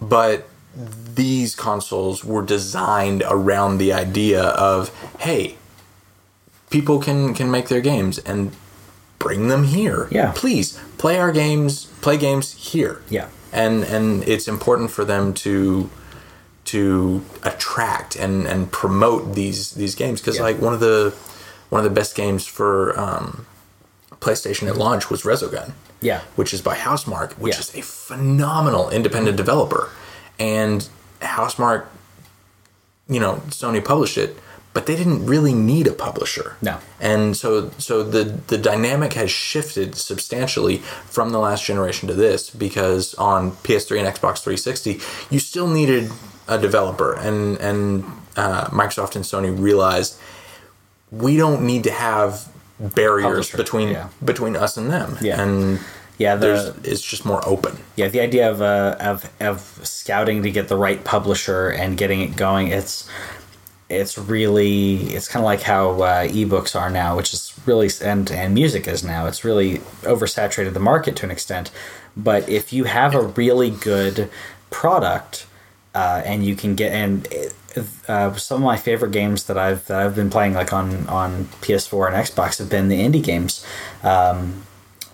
[0.01, 5.57] but these consoles were designed around the idea of hey
[6.71, 8.51] people can can make their games and
[9.21, 10.09] bring them here.
[10.11, 10.33] Yeah.
[10.35, 13.01] Please play our games, play games here.
[13.09, 13.29] Yeah.
[13.53, 15.89] And and it's important for them to
[16.67, 20.43] to attract and and promote these these games because Yeah.
[20.43, 21.13] like one of the
[21.71, 23.47] one of the best games for um,
[24.21, 26.21] PlayStation at launch was Resogun Yeah.
[26.37, 27.61] which is by Housemarque, which Yeah.
[27.61, 29.91] is a phenomenal independent developer.
[30.39, 30.89] And
[31.21, 31.87] Housemarque,
[33.09, 34.37] you know, Sony published it,
[34.73, 36.57] but they didn't really need a publisher.
[36.63, 36.79] No.
[37.01, 40.79] And so so the the dynamic has shifted substantially
[41.11, 45.01] from the last generation to this because on PS3 and Xbox 360,
[45.31, 46.11] you still needed
[46.49, 48.05] a developer and and
[48.37, 50.19] uh, Microsoft and Sony realized
[51.11, 52.49] we don't need to have
[52.81, 54.09] barriers Publisher, between yeah.
[54.25, 55.17] between us and them.
[55.21, 55.41] Yeah.
[55.41, 55.79] And
[56.19, 57.79] Yeah, the- there's it's just more open.
[57.97, 62.21] Yeah, the idea of uh, of of scouting to get the right publisher and getting
[62.21, 63.09] it going, it's
[63.89, 68.31] it's really it's kind of like how uh, ebooks are now, which is really and
[68.31, 69.27] and music is now.
[69.27, 71.71] It's really oversaturated the market to an extent.
[72.17, 74.31] But if you have a really good
[74.71, 75.47] product
[75.95, 77.29] uh, and you can get and
[78.09, 81.45] uh, some of my favorite games that I've that I've been playing like on on
[81.63, 83.65] PS4 and Xbox have been the indie games.
[84.03, 84.63] Um,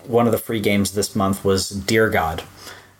[0.05, 2.43] one of the free games this month was Deer God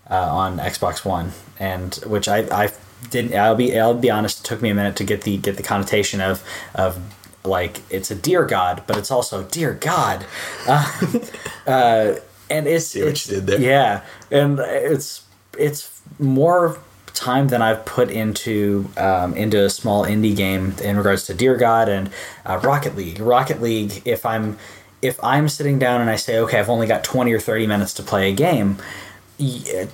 [0.10, 2.72] uh, on Xbox One, and which I I
[3.10, 3.36] didn't.
[3.36, 4.39] I'll be I'll be honest.
[4.41, 6.44] It took me a minute to get the get the connotation of
[6.76, 7.00] of
[7.44, 10.26] like it's a dear God, but it's also dear God,
[10.67, 10.91] uh,
[11.67, 12.13] uh,
[12.52, 13.60] and it's See what it's- you did there?
[13.60, 15.24] Yeah, and it's
[15.58, 16.78] it's more
[17.13, 21.56] time than I've put into um, into a small indie game in regards to Deer
[21.56, 22.10] God and
[22.45, 23.19] uh, Rocket League.
[23.19, 24.58] Rocket League, if I'm
[25.02, 27.93] if I'm sitting down and I say, okay, I've only got twenty or thirty minutes
[27.95, 28.78] to play a game.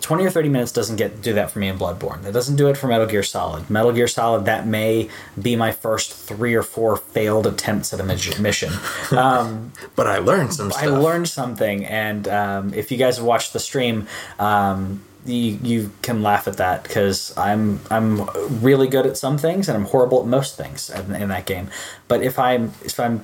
[0.01, 2.21] 20 or 30 minutes doesn't get do that for me in Bloodborne.
[2.23, 3.69] That doesn't do it for Metal Gear Solid.
[3.69, 5.10] Metal Gear Solid that may
[5.41, 8.73] be my first 3 or 4 failed attempts at a mission.
[9.12, 10.84] Um, But I learned some stuff.
[10.84, 15.92] I learned something, and um, if you guys have watched the stream, um, you you
[16.02, 18.26] can laugh at that because I'm I'm
[18.62, 21.70] really good at some things and I'm horrible at most things in, in that game.
[22.08, 23.24] But if I'm if I'm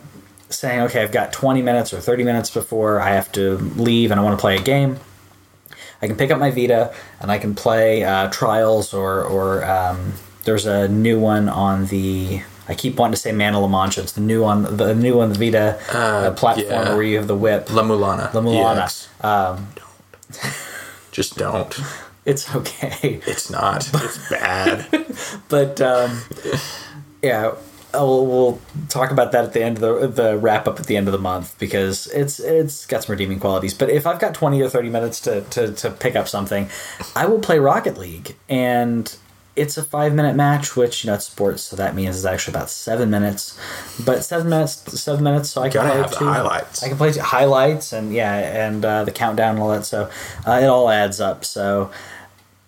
[0.50, 4.20] saying okay, I've got 20 minutes or 30 minutes before I have to leave and
[4.20, 4.98] I want to play a game.
[6.02, 10.14] I can pick up my Vita and I can play uh, Trials or or um,
[10.44, 12.42] there's a new one on the.
[12.68, 14.02] I keep wanting to say Man of La Mancha.
[14.02, 16.94] It's the new on the new on the Vita uh, platform yeah.
[16.94, 17.72] where you have the whip.
[17.72, 18.34] La Mulana.
[18.34, 19.24] La Mulana.
[19.24, 19.68] Um,
[21.14, 21.80] Just don't.
[22.26, 23.90] it's okay, It's not.
[23.94, 24.88] It's bad.
[25.48, 26.22] but um,
[27.22, 27.54] yeah,
[27.94, 29.82] we'll, we'll talk about that at the end of
[30.16, 33.14] the the wrap up at the end of the month because it's it's got some
[33.14, 33.74] redeeming qualities.
[33.76, 36.70] But if I've got twenty or thirty minutes to to, to pick up something,
[37.16, 39.16] I will play Rocket League and.
[39.56, 42.54] It's a five minute match, which you know it's sports, so that means it's actually
[42.54, 43.60] about seven minutes.
[44.04, 46.82] But seven minutes, seven minutes, so I can Gotta play have two- highlights.
[46.84, 48.34] I can play highlights and yeah,
[48.68, 49.86] and uh, the countdown and all that.
[49.86, 50.10] So
[50.48, 51.46] uh, it all adds up.
[51.46, 51.92] So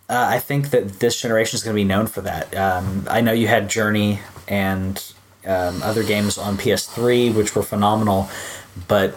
[0.10, 2.56] uh, I think that this generation is going to be known for that.
[2.56, 5.04] Um, I know you had Journey and
[5.48, 8.30] um, other games on PS3, which were phenomenal,
[8.88, 9.15] but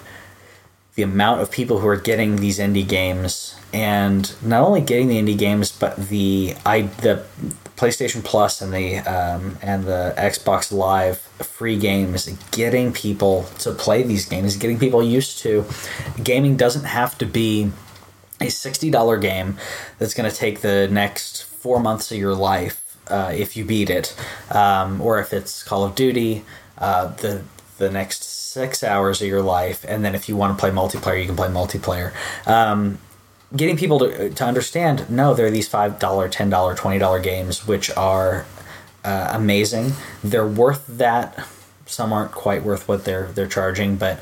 [0.94, 5.16] the amount of people who are getting these indie games and not only getting the
[5.16, 7.24] indie games, but the I the
[7.76, 14.02] PlayStation Plus and the um, and the Xbox Live free games, getting people to play
[14.02, 15.64] these games, getting people used to.
[16.22, 17.70] Gaming doesn't have to be
[18.40, 19.56] a $60 game
[19.98, 23.90] that's going to take the next four months of your life uh, if you beat
[23.90, 24.14] it,
[24.50, 26.44] um, or if it's Call of Duty,
[26.78, 27.42] uh, the
[27.78, 31.20] the next six hours of your life, and then if you want to play multiplayer,
[31.20, 32.12] you can play multiplayer.
[32.44, 32.98] Um,
[33.56, 37.20] getting people to to understand, no, there are these five dollar, ten dollar, twenty dollar
[37.20, 38.46] games which are
[39.04, 39.92] uh, amazing.
[40.24, 41.46] They're worth that.
[41.86, 44.20] Some aren't quite worth what they're they're charging, but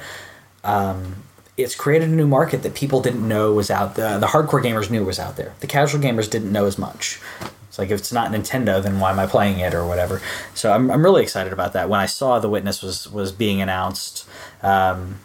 [1.57, 4.19] it's created a new market that people didn't know was out there.
[4.19, 5.55] The hardcore gamers knew was out there.
[5.61, 7.21] The casual gamers didn't know as much.
[7.69, 10.21] It's like if it's not Nintendo, then why am I playing it or whatever?
[10.55, 11.89] So I'm, I'm really excited about that.
[11.89, 14.29] When I saw The Witness was was being announced,
[14.63, 15.19] um,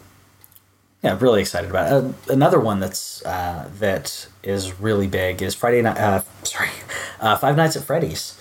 [1.03, 1.93] yeah, really excited about it.
[1.93, 5.97] Uh, another one that's uh, that is really big is Friday night.
[5.97, 6.69] Uh, sorry,
[7.19, 8.37] uh, Five Nights at Freddy's,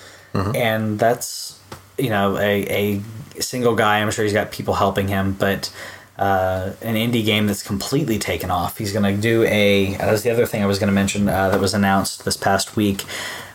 [0.55, 1.59] and that's
[1.99, 3.01] you know a,
[3.37, 4.01] a single guy.
[4.01, 5.73] I'm sure he's got people helping him, but
[6.19, 8.77] uh, an indie game that's completely taken off.
[8.77, 9.95] He's going to do a.
[9.95, 12.37] That was the other thing I was going to mention uh, that was announced this
[12.37, 13.05] past week.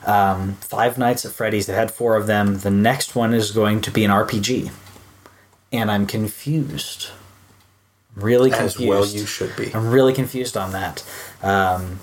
[0.08, 1.68] Um, Five Nights at Freddy's.
[1.68, 2.60] They had four of them.
[2.60, 4.72] The next one is going to be an RPG,
[5.72, 7.10] and I'm confused.
[8.16, 8.82] Really confused.
[8.82, 9.74] As well you should be.
[9.74, 11.04] I'm really confused on that.
[11.44, 12.00] Um,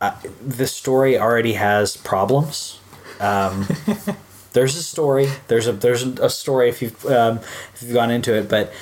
[0.00, 0.14] I,
[0.46, 2.80] the story already has problems.
[3.20, 3.66] Um,
[4.52, 5.28] there's a story.
[5.48, 7.38] There's a there's a story if you've um,
[7.74, 8.72] if you've gone into it, but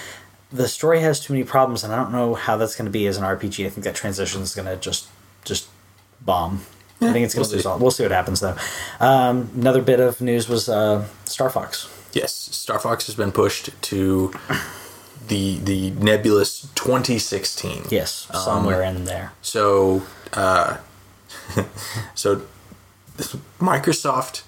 [0.53, 3.07] the story has too many problems, and I don't know how that's going to be
[3.07, 3.67] as an RPG.
[3.67, 5.09] I think that transition is going to just
[5.45, 5.69] just
[6.21, 6.63] bomb.
[7.01, 7.69] I think it's going to we'll lose see.
[7.69, 7.79] all.
[7.79, 8.57] We'll see what happens though.
[9.01, 11.93] Um, another bit of news was uh, Star Fox.
[12.13, 14.33] Yes, Star Fox has been pushed to
[15.29, 17.85] the the nebulous 2016.
[17.91, 19.33] Yes, somewhere in there.
[19.43, 20.79] So, uh,
[22.15, 22.43] so
[23.59, 24.43] Microsoft,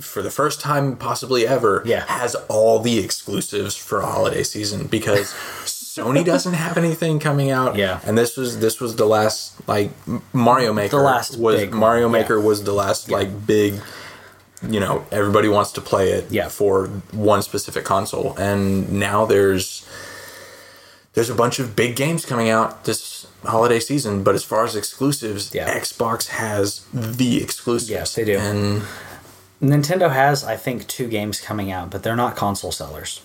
[0.00, 2.04] for the first time possibly ever, Yeah.
[2.06, 5.28] has all the exclusives for holiday season because
[5.64, 7.76] Sony doesn't have anything coming out.
[7.76, 8.00] Yeah.
[8.04, 9.90] and this was this was the last like
[10.32, 10.96] Mario Maker.
[10.96, 12.12] The last was Mario yeah.
[12.12, 13.74] Maker was the last like big.
[14.68, 16.48] You know, everybody wants to play it Yeah.
[16.48, 19.86] for one specific console, and now there's
[21.14, 24.74] there's a bunch of big games coming out this holiday season, but as far as
[24.74, 25.72] exclusives, Yeah.
[25.78, 27.90] Xbox has the exclusives.
[27.90, 28.36] Yes, they do.
[28.38, 28.82] And
[29.62, 33.20] Nintendo has, I think, two games coming out, but they're not console sellers.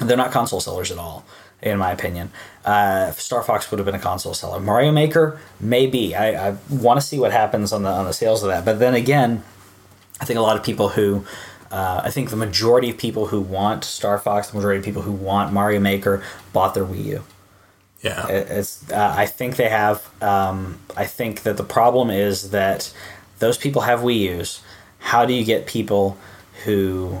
[0.00, 1.24] They're not console sellers at all,
[1.62, 2.32] in my opinion.
[2.64, 4.58] Uh, Star Fox would have been a console seller.
[4.58, 6.16] Mario Maker, maybe.
[6.16, 8.64] I, I want to see what happens on the on the sales of that.
[8.64, 9.44] But then again,
[10.24, 11.22] I think a lot of people who,
[11.70, 15.02] uh, I think the majority of people who want Star Fox, the majority of people
[15.02, 16.22] who want Mario Maker,
[16.54, 17.22] bought their Wii U.
[18.00, 18.90] yeah, It- It's.
[18.90, 20.02] Uh, I think they have.
[20.22, 22.90] Um, I think that the problem is that
[23.38, 24.60] those people have Wii U's.
[24.98, 26.16] How do you get people
[26.64, 27.18] who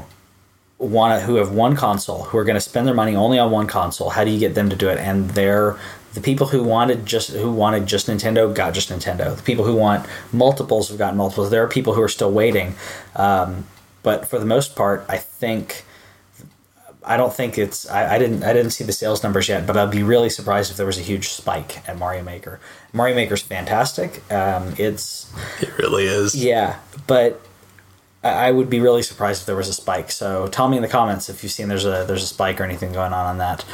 [0.78, 3.50] want to, who have one console who are going to spend their money only on
[3.50, 4.08] one console?
[4.10, 4.98] How do you get them to do it?
[4.98, 5.76] And they're
[6.14, 9.36] the people who wanted just who wanted just Nintendo got just Nintendo.
[9.36, 11.50] The people who want multiples have gotten multiples.
[11.50, 12.74] There are people who are still waiting,
[13.16, 13.66] um,
[14.02, 15.84] but for the most part, I think.
[17.06, 17.86] I don't think it's.
[17.90, 18.44] I, I didn't.
[18.44, 20.96] I didn't see the sales numbers yet, but I'd be really surprised if there was
[20.96, 22.60] a huge spike at Mario Maker.
[22.94, 24.22] Mario Maker's fantastic.
[24.32, 26.34] Um, it's it really is.
[26.34, 27.42] yeah, but
[28.22, 30.10] I would be really surprised if there was a spike.
[30.10, 32.64] So tell me in the comments if you've seen there's a there's a spike or
[32.64, 33.66] anything going on on that.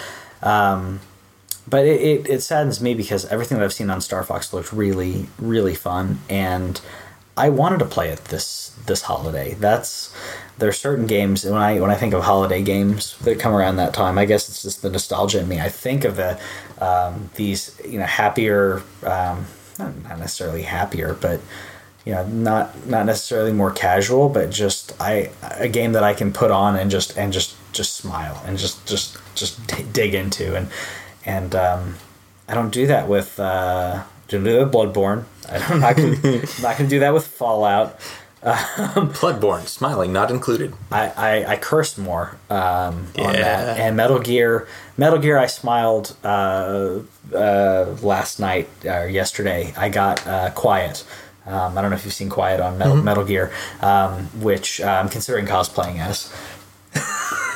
[0.42, 1.00] Um,
[1.70, 4.72] but it, it, it saddens me because everything that I've seen on Star Fox looked
[4.72, 6.80] really really fun, and
[7.37, 9.54] I wanted to play it this this holiday.
[9.54, 10.14] That's
[10.59, 13.76] there are certain games when I when I think of holiday games that come around
[13.76, 14.18] that time.
[14.18, 15.61] I guess it's just the nostalgia in me.
[15.61, 16.38] I think of the
[16.80, 19.46] um, these you know happier, um,
[19.78, 21.40] not, necessarily happier, but
[22.04, 26.33] you know not not necessarily more casual, but just I a game that I can
[26.33, 30.68] put on and just and just just smile and just just just dig into and
[31.24, 31.96] and um,
[32.48, 35.24] I don't do that with uh, do that Bloodborne.
[35.48, 37.98] I'm not gonna, I'm not gonna do that with Fallout.
[38.42, 40.72] Bloodborne, smiling not included.
[40.90, 43.78] I, I, I cursed more um, on that.
[43.78, 47.00] And Metal Gear, Metal Gear, I smiled uh,
[47.35, 49.74] uh, last night or yesterday.
[49.76, 51.04] I got uh, Quiet.
[51.44, 53.52] Um, I don't know if you've seen Quiet on Metal, Metal Gear,
[53.83, 56.33] um, which uh, I'm considering cosplaying as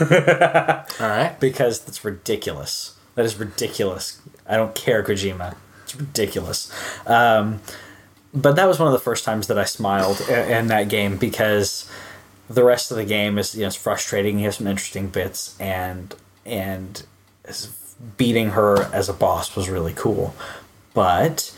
[1.00, 1.36] All right.
[1.40, 2.93] because that's ridiculous.
[3.14, 4.20] That is ridiculous.
[4.46, 5.56] I don't care, Kojima.
[5.84, 6.72] It's ridiculous.
[7.06, 7.60] Um,
[8.34, 11.88] but that was one of the first times that I smiled in that game because
[12.50, 14.38] the rest of the game is you know it's frustrating.
[14.38, 17.04] You have some interesting bits, and and
[18.16, 20.34] beating her as a boss was really cool.
[20.92, 21.54] But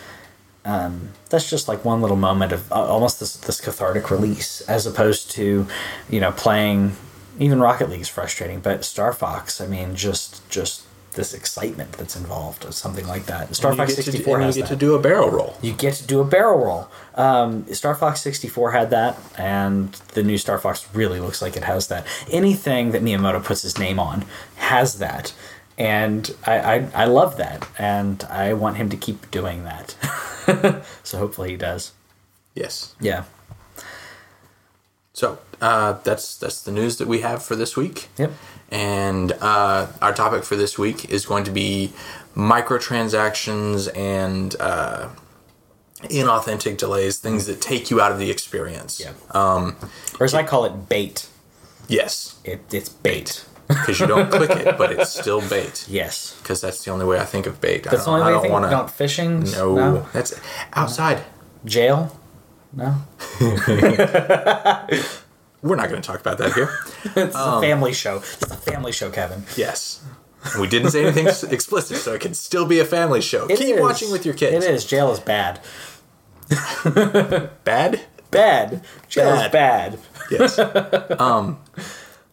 [0.64, 4.86] um, that's just like one little moment of uh, almost this this cathartic release, as
[4.86, 5.66] opposed to
[6.10, 6.96] you know playing
[7.38, 10.85] even Rocket League is frustrating, but Star Fox, I mean, just just
[11.16, 13.54] this excitement that's involved, or something like that.
[13.56, 15.56] Star You Fox sixty four and has you get that to do a barrel roll.
[15.60, 16.88] you get to do a barrel roll.
[17.16, 21.64] Um, Star Fox 64 had that, and the new Star Fox really looks like it
[21.64, 22.06] has that.
[22.30, 24.26] Anything that Miyamoto puts his name on
[24.56, 25.32] has that,
[25.78, 29.96] and I, I, I love that, and I want him to keep doing that.
[31.02, 31.92] so hopefully he does.
[32.54, 32.94] Yes.
[33.00, 33.24] Yeah.
[35.14, 38.08] So uh, that's that's the news that we have for this week.
[38.18, 38.32] Yep.
[38.70, 41.92] And uh, our topic for this week is going to be
[42.34, 45.08] microtransactions and uh,
[46.02, 49.00] inauthentic delays, things that take you out of the experience.
[49.00, 49.12] Yeah.
[49.30, 49.76] Um,
[50.20, 51.28] Or as I call it, bait.
[51.88, 53.44] yes, It, it's bait.
[53.68, 55.86] because you don't click it, but it's still bait.
[55.88, 56.36] Yes.
[56.42, 57.84] Because that's the only way I think of bait.
[57.84, 58.72] That's the I only don't, way I don't think.
[58.72, 58.94] want to.
[58.94, 59.40] Fishing.
[59.52, 60.34] No, that's
[60.72, 61.22] outside.
[61.64, 62.16] Jail.
[62.72, 62.94] No.
[65.62, 66.68] We're not going to talk about that here.
[67.16, 68.16] It's a family show.
[68.18, 69.44] It's a family show, Kevin.
[69.56, 70.04] yes.
[70.60, 73.46] We didn't say anything explicit, so it can still be a family show.
[73.46, 73.80] It Keep is.
[73.80, 74.64] watching with your kids.
[74.64, 74.84] It is.
[74.84, 75.60] Jail is bad.
[77.64, 78.00] Bad?
[78.30, 78.82] Bad.
[79.08, 79.98] Jail is bad.
[80.30, 80.58] Yes.
[81.18, 81.58] um,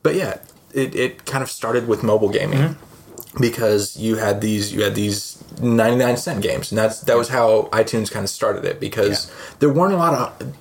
[0.03, 0.38] but yeah,
[0.73, 3.41] it, it kind of started with mobile gaming Mm-hmm.
[3.41, 7.63] because you had these you had these 99 cent games and that's that was how
[7.71, 10.53] iTunes kind of started it because there weren't a lot of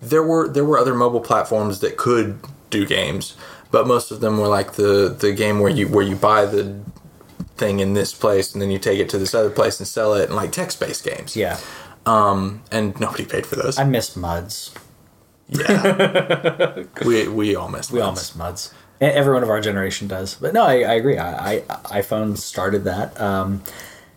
[0.00, 2.38] there were there were other mobile platforms that could
[2.70, 3.36] do games
[3.70, 6.80] but most of them were like the the game where you where you buy the
[7.60, 10.14] thing in this place and then you take it to this other place and sell
[10.14, 11.36] it and like text based games.
[11.36, 11.60] Yeah.
[12.06, 13.78] Um, and nobody paid for those.
[13.78, 14.74] I miss MUDs.
[15.48, 16.84] yeah.
[17.04, 17.92] we we all miss.
[17.92, 18.72] We all miss MUDs.
[19.00, 20.34] Everyone of our generation does.
[20.34, 21.16] But no, I, I agree.
[21.16, 21.60] I, I
[22.00, 23.18] iPhone started that.
[23.20, 23.62] Um,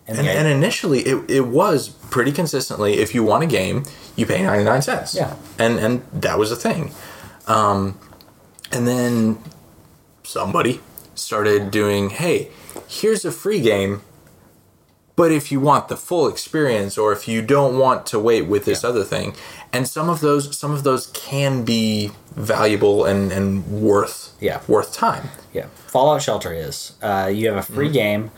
[0.06, 2.94] and, And, and initially, it, it was pretty consistently.
[2.94, 3.84] If you want a game,
[4.16, 5.14] you pay ninety nine cents.
[5.14, 5.34] Yeah.
[5.58, 6.92] and and that was a thing.
[7.46, 7.98] Um,
[8.72, 9.38] and then
[10.22, 10.80] somebody
[11.14, 12.48] started doing, hey,
[12.88, 14.02] here's a free game,
[15.16, 18.64] but if you want the full experience, or if you don't want to wait with
[18.64, 18.90] this Yeah.
[18.90, 19.34] other thing,
[19.72, 24.60] and some of those some of those can be valuable and and worth Yeah.
[24.66, 25.28] worth time.
[25.52, 26.92] Yeah, Fallout Shelter is.
[27.02, 27.92] Uh, you have a free Mm-hmm.
[27.94, 28.30] game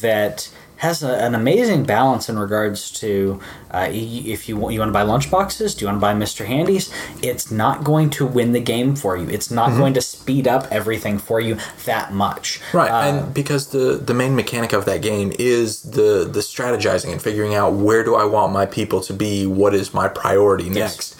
[0.00, 0.48] that
[0.80, 3.38] has a, an amazing balance in regards to
[3.70, 6.46] uh, if you want, you want to buy lunchboxes, do you want to buy Mister
[6.46, 6.90] Handies?
[7.22, 9.28] It's not going to win the game for you.
[9.28, 12.60] It's not going to speed up everything for you that much.
[12.60, 12.76] Mm-hmm.
[12.78, 17.12] Right, Uh, and because the the main mechanic of that game is the the strategizing
[17.12, 20.70] and figuring out where do I want my people to be, what is my priority
[20.70, 21.14] next,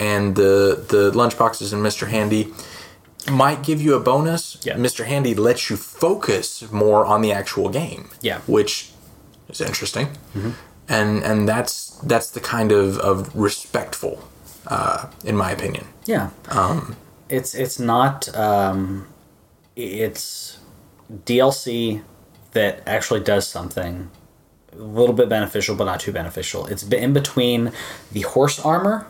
[0.00, 2.08] and the the lunchboxes and Mr.
[2.08, 2.52] Handy
[3.30, 4.58] might give you a bonus.
[4.64, 4.74] Yeah.
[4.76, 5.04] Mr.
[5.06, 8.10] Handy lets you focus more on the actual game.
[8.20, 8.40] Yeah.
[8.46, 8.90] which
[9.48, 10.08] is interesting,
[10.88, 14.28] and and that's that's the kind of of respectful,
[14.66, 15.86] uh, in my opinion.
[16.06, 16.30] Yeah.
[16.48, 16.96] Um,
[17.28, 19.06] it's it's not um,
[19.76, 20.58] it's
[21.10, 22.02] DLC
[22.52, 24.10] that actually does something
[24.72, 26.66] a little bit beneficial, but not too beneficial.
[26.66, 27.72] It's in between
[28.12, 29.06] the horse armor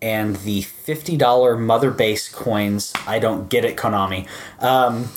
[0.00, 2.92] and the fifty dollar mother base coins.
[3.06, 4.26] I don't get it, Konami.
[4.60, 5.08] Um,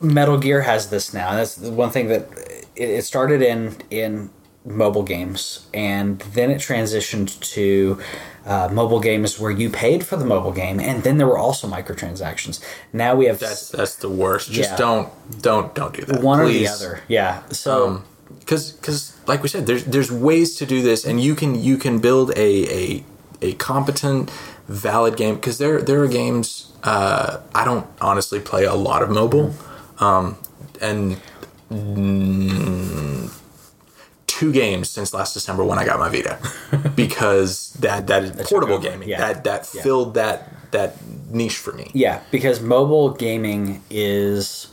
[0.00, 1.32] Metal Gear has this now.
[1.32, 2.28] That's the one thing that
[2.74, 4.30] it, started in in
[4.64, 8.00] mobile games, and then it transitioned to
[8.44, 11.68] uh, mobile games where you paid for the mobile game, and then there were also
[11.68, 12.62] microtransactions.
[12.92, 14.50] Now we have That's that's the worst.
[14.50, 14.76] Just Yeah.
[14.76, 16.22] don't don't don't do that.
[16.22, 17.00] one or the other.
[17.08, 17.42] Yeah.
[17.50, 18.02] So
[18.40, 21.76] because because like we said there's there's ways to do this and you can you
[21.76, 22.40] can build a
[22.80, 23.04] a,
[23.40, 24.30] a competent
[24.68, 29.10] valid game because there there are games uh, I don't honestly play a lot of
[29.10, 29.54] mobile
[29.98, 30.36] um,
[30.80, 31.16] and
[31.70, 33.32] mm,
[34.26, 36.38] two games since last December when I got my Vita
[36.96, 39.18] because that that is portable gaming Yeah.
[39.18, 39.82] that that Yeah.
[39.82, 40.96] filled that that
[41.30, 44.68] niche for me Yeah, because mobile gaming is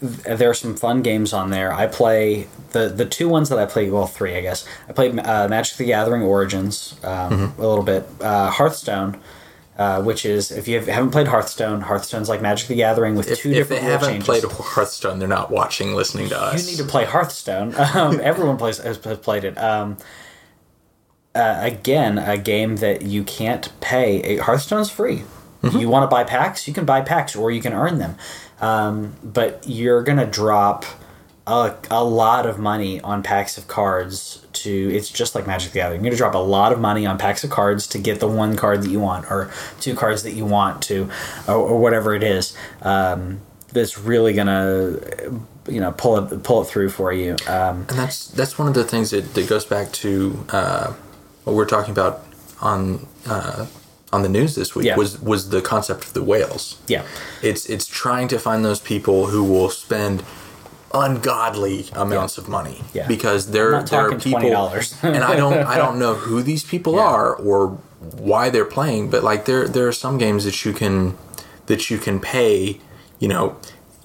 [0.00, 1.70] there are some fun games on there.
[1.72, 3.90] I play the the two ones that I play.
[3.90, 4.66] Well, three, I guess.
[4.88, 8.06] I played uh, Magic: The Gathering Origins um, a little bit.
[8.22, 9.20] Uh, Hearthstone,
[9.78, 13.38] uh, which is if you haven't played Hearthstone, Hearthstone's like Magic: The Gathering with if,
[13.40, 14.26] two if they different rule haven't changes.
[14.26, 17.74] played Hearthstone they're not watching listening to us You need to play Hearthstone.
[17.94, 19.56] Um, everyone plays has, has played it.
[19.56, 19.98] Um,
[21.34, 24.36] uh, again, a game that you can't pay.
[24.38, 25.24] Hearthstone's free.
[25.72, 26.68] You want to buy packs?
[26.68, 28.16] You can buy packs, or you can earn them.
[28.60, 30.84] Um, but you're gonna drop
[31.46, 34.40] a, a lot of money on packs of cards.
[34.54, 36.00] To it's just like Magic the Gathering.
[36.02, 38.56] You're gonna drop a lot of money on packs of cards to get the one
[38.56, 41.10] card that you want, or two cards that you want to,
[41.48, 42.56] or, or whatever it is.
[42.82, 43.40] Um,
[43.72, 44.96] that's really gonna
[45.68, 47.32] you know pull it pull it through for you.
[47.48, 50.92] Um, And that's that's one of the things that, that goes back to uh,
[51.42, 52.24] what we're talking about
[52.60, 53.66] on uh,
[54.12, 54.96] on the news this week Yeah.
[54.96, 56.78] was was the concept of the whales.
[56.86, 57.02] yeah,
[57.42, 60.22] It's it's trying to find those people who will spend
[60.94, 63.06] ungodly amounts of money Yeah.
[63.08, 65.02] because there there are people $20.
[65.16, 67.78] and I don't I don't know who these people are or
[68.30, 71.16] why they're playing but like there there are some games that you can
[71.66, 72.80] that you can pay
[73.18, 73.56] you know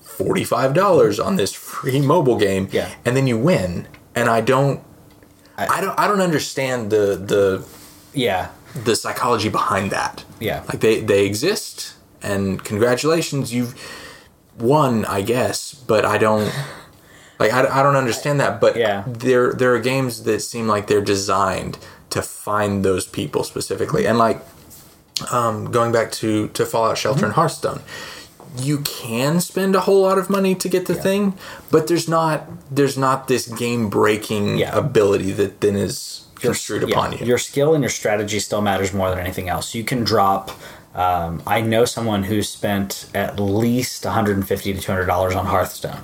[0.03, 2.89] $45 on this free mobile game Yeah.
[3.05, 4.81] and then you win and I don't
[5.57, 7.65] I- I, don't I don't understand the the
[8.13, 8.47] yeah,
[8.85, 10.23] the psychology behind that.
[10.39, 10.63] Yeah.
[10.69, 13.73] Like they they exist and congratulations you've
[14.57, 16.51] won, I guess, but I don't
[17.39, 19.03] like I, I don't understand that, but Yeah.
[19.07, 21.77] there there are games that seem like they're designed
[22.09, 24.05] to find those people specifically.
[24.07, 24.41] And like
[25.31, 27.81] um, going back to to Fallout Shelter and Hearthstone,
[28.57, 31.33] you can spend a whole lot of money to get the thing,
[31.71, 34.75] but there's not there's not this game breaking Yeah.
[34.77, 37.25] ability that then is construed yeah, upon you.
[37.25, 39.75] Your skill and your strategy still matters more than anything else.
[39.75, 40.51] You can drop.
[40.95, 46.01] Um, I know someone who spent at least 150 to 200 dollars on Hearthstone.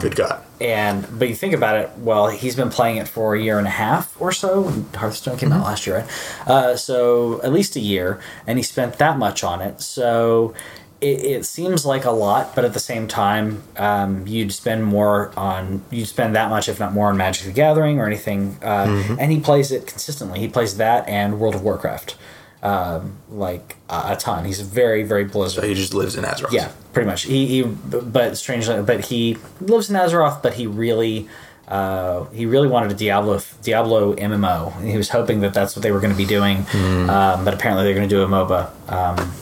[0.00, 0.42] Good God.
[0.60, 3.66] And but you think about it, well, he's been playing it for a year and
[3.66, 4.84] a half or so.
[4.94, 6.48] Hearthstone came out last year, right?
[6.48, 9.80] Uh, so at least a year, and he spent that much on it.
[9.80, 10.54] So
[11.00, 15.32] it, it seems like a lot, but at the same time, um, you'd spend more
[15.36, 18.58] on you'd spend that much, if not more, on Magic: The Gathering or anything.
[18.62, 20.38] Uh, And he plays it consistently.
[20.38, 22.14] He plays that and World of Warcraft.
[22.62, 24.44] Um, like a, a ton.
[24.44, 25.64] He's very very Blizzard.
[25.64, 26.52] He just lives in Azeroth.
[26.52, 27.22] Yeah, pretty much.
[27.22, 31.28] He, he but strangely, but he lives in Azeroth, but he really.
[31.68, 34.82] Uh, he really wanted a Diablo Diablo MMO.
[34.84, 36.66] He was hoping that that's what they were going to be doing,
[37.08, 39.32] um, but apparently they're going to do a MOBA, um,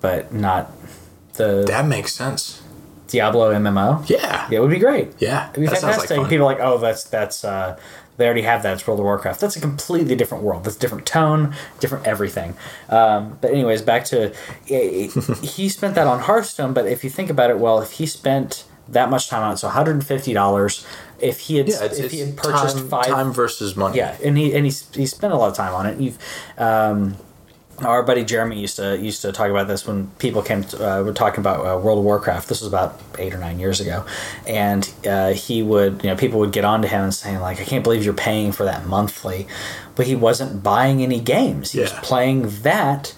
[0.00, 0.70] but not
[1.32, 2.62] the That makes sense.
[3.08, 4.08] Diablo MMO.
[4.08, 4.46] Yeah.
[4.50, 5.14] Yeah, it would be great.
[5.18, 6.16] Yeah, It'd be that like fantastic.
[6.16, 6.28] fun.
[6.28, 7.78] People are like, oh, that's that's uh,
[8.16, 8.74] they already have that.
[8.74, 9.40] It's World of Warcraft.
[9.40, 10.64] That's a completely different world.
[10.64, 12.54] That's a different tone, different everything.
[12.88, 14.34] Um, but anyways, back to
[14.70, 15.08] eh,
[15.42, 16.72] he spent that on Hearthstone.
[16.72, 19.56] But if you think about it, well, if he spent that much time on it,
[19.58, 20.86] so one hundred and fifty dollars.
[21.20, 23.96] If he had Yeah, it's, if it's he had purchased time, five time versus money.
[23.96, 26.00] yeah, and he and he he spent a lot of time on it.
[26.00, 26.18] You've,
[26.58, 27.16] um,
[27.78, 30.64] our buddy Jeremy used to used to talk about this when people came.
[30.64, 32.48] To, uh, were talking about uh, World of Warcraft.
[32.48, 34.04] This was about eight or nine years ago,
[34.46, 37.64] and uh, he would you know people would get onto him and saying like, I
[37.64, 39.46] can't believe you're paying for that monthly,
[39.96, 41.72] but he wasn't buying any games.
[41.72, 43.14] He was playing that.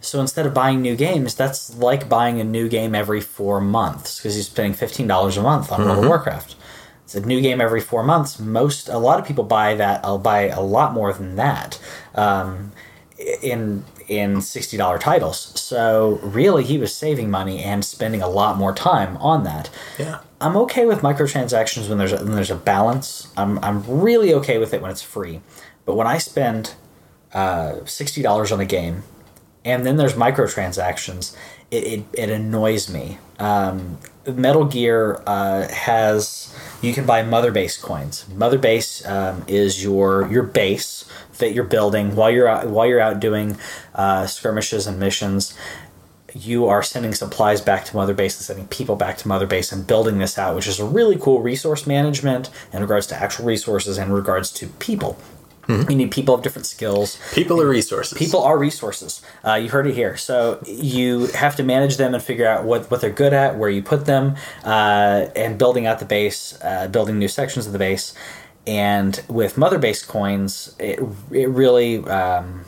[0.00, 4.18] So instead of buying new games, that's like buying a new game every four months
[4.18, 6.54] because he's spending fifteen dollars a month on World of Warcraft.
[7.04, 8.40] It's a new game every four months.
[8.40, 10.04] Most a lot of people buy that.
[10.04, 11.80] I'll buy a lot more than that
[12.16, 12.72] um,
[13.42, 15.58] in in sixty dollar titles.
[15.60, 19.70] So really, he was saving money and spending a lot more time on that.
[19.98, 20.20] Yeah.
[20.40, 23.28] I'm okay with microtransactions when there's a, when there's a balance.
[23.36, 25.40] I'm I'm really okay with it when it's free,
[25.84, 26.74] but when I spend
[27.32, 29.02] uh, sixty dollars on a game,
[29.64, 31.34] and then there's microtransactions,
[31.70, 33.18] it, it, it annoys me.
[33.38, 38.26] Um, Metal Gear uh, has you can buy mother base coins.
[38.28, 41.04] Mother base um, is your your base
[41.38, 43.56] that you're building while you're out, while you're out doing
[43.94, 45.56] uh, skirmishes and missions
[46.36, 49.72] you are sending supplies back to Mother Base and sending people back to Mother Base
[49.72, 53.46] and building this out, which is a really cool resource management in regards to actual
[53.46, 55.18] resources and regards to people.
[55.68, 57.18] You need people of different skills.
[57.32, 58.16] People are resources.
[58.16, 59.22] People are resources.
[59.44, 60.16] Uh, you heard it here.
[60.16, 63.70] So you have to manage them and figure out what, what they're good at, where
[63.70, 67.78] you put them, uh, and building out the base, uh, building new sections of the
[67.78, 68.14] base.
[68.66, 71.00] And with Mother Base coins, it,
[71.30, 72.64] it really um,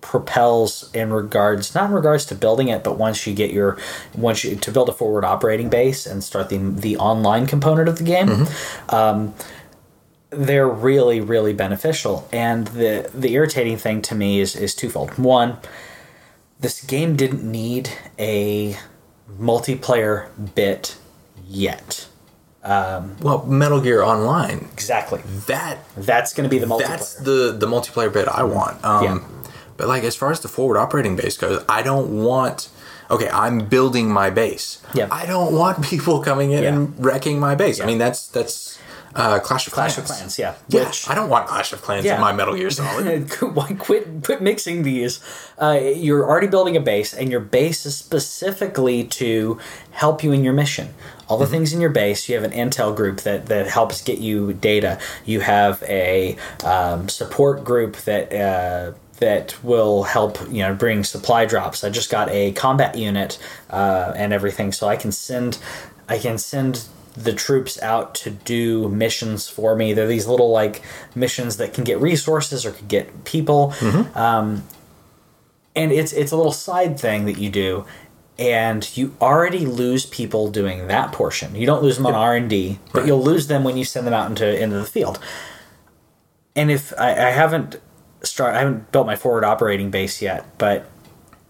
[0.00, 3.78] propels in regards, not in regards to building it, but once you get your,
[4.16, 7.98] once you, to build a forward operating base and start the, the online component of
[7.98, 8.28] the game
[10.32, 15.56] they're really really beneficial and the the irritating thing to me is is twofold one
[16.60, 18.76] this game didn't need a
[19.38, 20.96] multiplayer bit
[21.46, 22.06] yet
[22.64, 24.68] well, Metal Gear Online.
[24.72, 28.84] exactly That that's going to be the multiplayer that's the the multiplayer bit I want.
[28.84, 29.18] Um, Yeah.
[29.76, 32.68] But like as far as the forward operating base goes, I don't want.
[33.10, 34.80] Okay, I'm building my base.
[34.94, 35.08] Yeah.
[35.10, 36.68] I don't want people coming in Yeah.
[36.74, 37.80] and wrecking my base.
[37.80, 38.78] I mean, that's that's
[39.14, 40.10] uh, Clash of clash Clans.
[40.10, 42.14] of clans yeah Yeah, which I don't want Clash of Clans Yeah.
[42.16, 43.30] in my Metal Gear Solid.
[43.54, 45.20] Why quit quit mixing these?
[45.60, 49.58] Uh, you're already building a base, and your base is specifically to
[49.90, 50.94] help you in your mission.
[51.28, 54.18] All the things in your base, you have an intel group that that helps get
[54.18, 54.98] you data.
[55.24, 58.32] You have a um, support group that.
[58.32, 61.84] Uh, that will help you know bring supply drops.
[61.84, 63.38] I just got a combat unit
[63.70, 65.58] uh, and everything, so I can send
[66.08, 69.92] I can send the troops out to do missions for me.
[69.92, 70.82] They're these little like
[71.14, 73.74] missions that can get resources or could get people.
[74.14, 74.64] Um,
[75.76, 77.84] and it's it's a little side thing that you do,
[78.38, 81.54] and you already lose people doing that portion.
[81.54, 83.06] You don't lose them on R and D, but Right.
[83.08, 85.18] you'll lose them when you send them out into into the field.
[86.54, 87.80] And if I, I haven't
[88.22, 90.86] start, I haven't built my forward operating base yet, but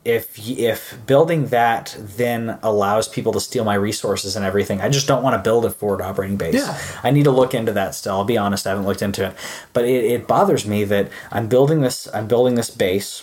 [0.04, 5.06] if if building that then allows people to steal my resources and everything, I just
[5.06, 6.54] don't want to build a forward operating base.
[6.54, 6.78] Yeah.
[7.02, 8.14] I need to look into that still.
[8.14, 9.36] I'll be honest, I haven't looked into it,
[9.72, 12.08] but it, it bothers me that I'm building this.
[12.12, 13.22] I'm building this base,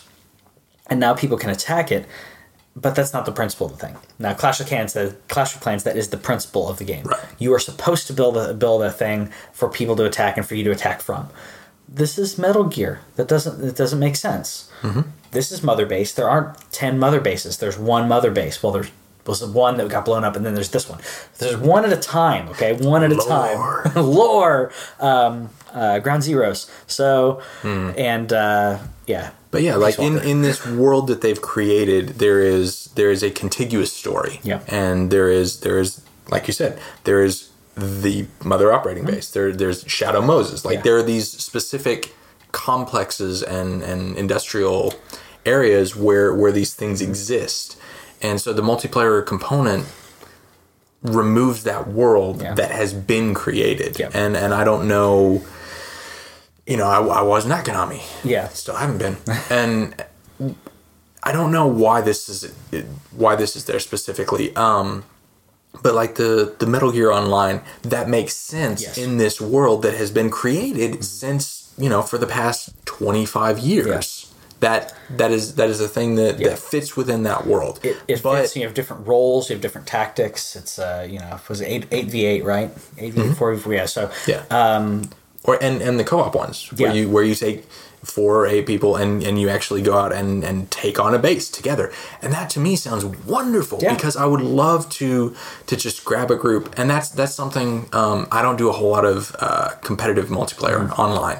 [0.87, 2.05] and now people can attack it.
[2.75, 3.97] But that's not the principle of the thing.
[4.19, 7.03] Now, Clash of Clans, that Clash of Clans, that is the principle of the game.
[7.03, 7.19] Right.
[7.37, 10.55] You are supposed to build a build a thing for people to attack and for
[10.55, 11.29] you to attack from.
[11.89, 13.01] This is Metal Gear.
[13.17, 14.71] That doesn't that doesn't make sense.
[14.81, 15.01] Mm-hmm.
[15.31, 16.13] This is Mother Base.
[16.13, 17.57] There aren't ten Mother Bases.
[17.57, 18.61] There's one Mother Base.
[18.61, 18.91] Well, there's
[19.25, 20.99] was one that got blown up, and then there's this one.
[21.37, 22.49] There's one at a time.
[22.49, 23.83] Okay, one at a Lore.
[23.93, 23.95] time.
[24.03, 24.71] Lore.
[24.99, 26.67] Um, uh, Ground Zeroes.
[26.87, 29.31] So, and uh, yeah.
[29.51, 33.29] But yeah, like in, in this world that they've created, there is there is a
[33.29, 34.39] contiguous story.
[34.43, 34.61] Yeah.
[34.67, 39.29] And there is there is like you said, there is the mother operating base.
[39.29, 40.65] There there's Shadow Moses.
[40.65, 40.81] Like Yeah.
[40.81, 42.13] there are these specific
[42.51, 44.93] complexes and, and industrial
[45.45, 47.77] areas where where these things exist.
[48.21, 49.85] And so the multiplayer component
[51.01, 52.53] removes that world Yeah.
[52.55, 53.97] that has been created.
[53.99, 54.09] Yeah.
[54.13, 55.41] And and I don't know
[56.67, 58.49] you know, I, I wasn't at Konami Yeah.
[58.49, 59.17] still haven't been
[59.49, 59.95] and
[61.23, 62.51] I don't know why this is
[63.11, 64.55] why this is there specifically.
[64.55, 65.03] Um,
[65.83, 68.97] but like the the Metal Gear Online, that makes sense Yes.
[68.97, 73.59] in this world that has been created since you know for the past twenty five
[73.59, 73.87] years.
[74.25, 74.35] Yeah.
[74.61, 76.49] That that is that is a thing that, Yeah.
[76.49, 77.79] that fits within that world.
[77.81, 78.55] It, it but fits.
[78.57, 79.49] You have different roles.
[79.49, 80.55] You have different tactics.
[80.55, 82.69] It's uh, you know, was it eight eight v eight, right?
[82.97, 83.73] Eight v eight, four v four.
[83.73, 83.85] Yeah.
[83.85, 85.09] So yeah, um,
[85.45, 86.93] or and and the co op ones where Yeah.
[87.01, 87.63] you where you take
[88.03, 91.19] four or eight people and and you actually go out and and take on a
[91.19, 91.89] base together,
[92.21, 93.93] and that to me sounds wonderful Yeah.
[93.95, 95.33] because I would love to
[95.67, 98.89] to just grab a group, and that's that's something um, I don't do a whole
[98.91, 101.01] lot of uh, competitive multiplayer Mm-hmm.
[101.01, 101.39] online.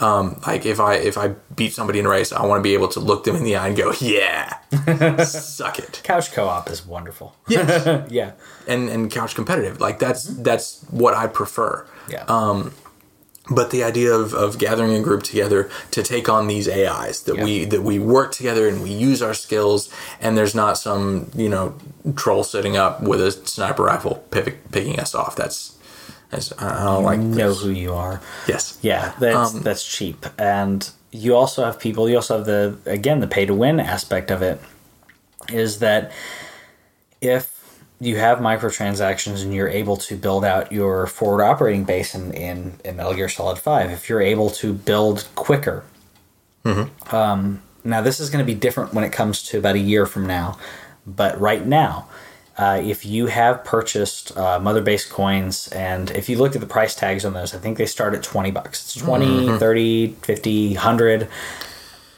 [0.00, 2.74] Um, like if I if I beat somebody in a race, I want to be
[2.74, 4.58] able to look them in the eye and go, yeah,
[5.24, 6.00] suck it.
[6.04, 7.34] couch co op is wonderful.
[7.48, 8.06] Yes.
[8.10, 8.32] yeah.
[8.66, 11.84] and and couch competitive like that's that's what I prefer.
[12.08, 12.24] Yeah.
[12.28, 12.72] Um,
[13.50, 17.36] but the idea of, of gathering a group together to take on these AIs that
[17.36, 17.44] Yeah.
[17.44, 19.90] we that we work together and we use our skills
[20.20, 21.74] and there's not some you know
[22.14, 25.34] troll sitting up with a sniper rifle pick, picking us off.
[25.34, 25.76] That's,
[26.30, 27.62] that's I don't like know this.
[27.62, 28.20] who you are.
[28.46, 28.78] Yes.
[28.82, 30.26] Yeah, that's Um, that's cheap.
[30.38, 32.08] And you also have people.
[32.08, 34.60] You also have the again the pay to win aspect of it.
[35.50, 36.12] Is that
[37.20, 37.54] if
[38.00, 42.74] you have microtransactions and you're able to build out your forward operating base in, in,
[42.84, 45.84] in Metal Gear Solid 5, if you're able to build quicker,
[47.10, 50.06] um, now this is going to be different when it comes to about a year
[50.06, 50.58] from now,
[51.06, 52.06] but right now,
[52.58, 56.66] uh, if you have purchased uh, mother base coins and if you looked at the
[56.66, 58.96] price tags on those, I think they start at 20 bucks.
[58.96, 61.22] It's 20, 30, 50, 100.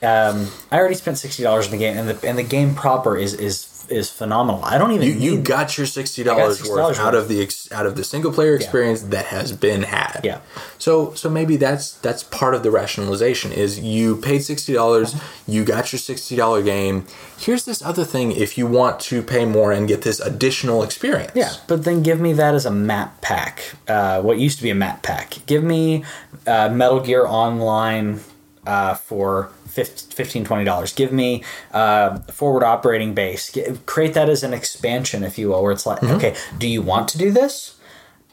[0.02, 3.34] Um, I already spent $60 in the game and the, and the game proper is,
[3.34, 4.64] is, is phenomenal.
[4.64, 7.70] I don't even You, you got your sixty dollars $60 worth out of the ex,
[7.72, 10.20] out of the single player experience that has been had.
[10.22, 10.40] Yeah.
[10.78, 15.14] So so maybe that's that's part of the rationalization is you paid sixty dollars,
[15.46, 17.06] you got your sixty dollar game.
[17.38, 21.32] Here's this other thing if you want to pay more and get this additional experience.
[21.34, 23.74] Yeah, but then give me that as a map pack.
[23.88, 25.38] Uh, what used to be a map pack.
[25.46, 26.04] Give me
[26.46, 28.20] uh, Metal Gear Online
[28.66, 30.96] uh, for $15, $20.
[30.96, 31.42] Give me
[31.72, 33.52] uh, forward operating base.
[33.52, 36.82] G- create that as an expansion, if you will, where it's like, okay, do you
[36.82, 37.76] want to do this?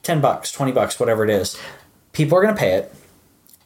[0.03, 1.57] 10 bucks, 20 bucks, whatever it is.
[2.13, 2.93] People are going to pay it.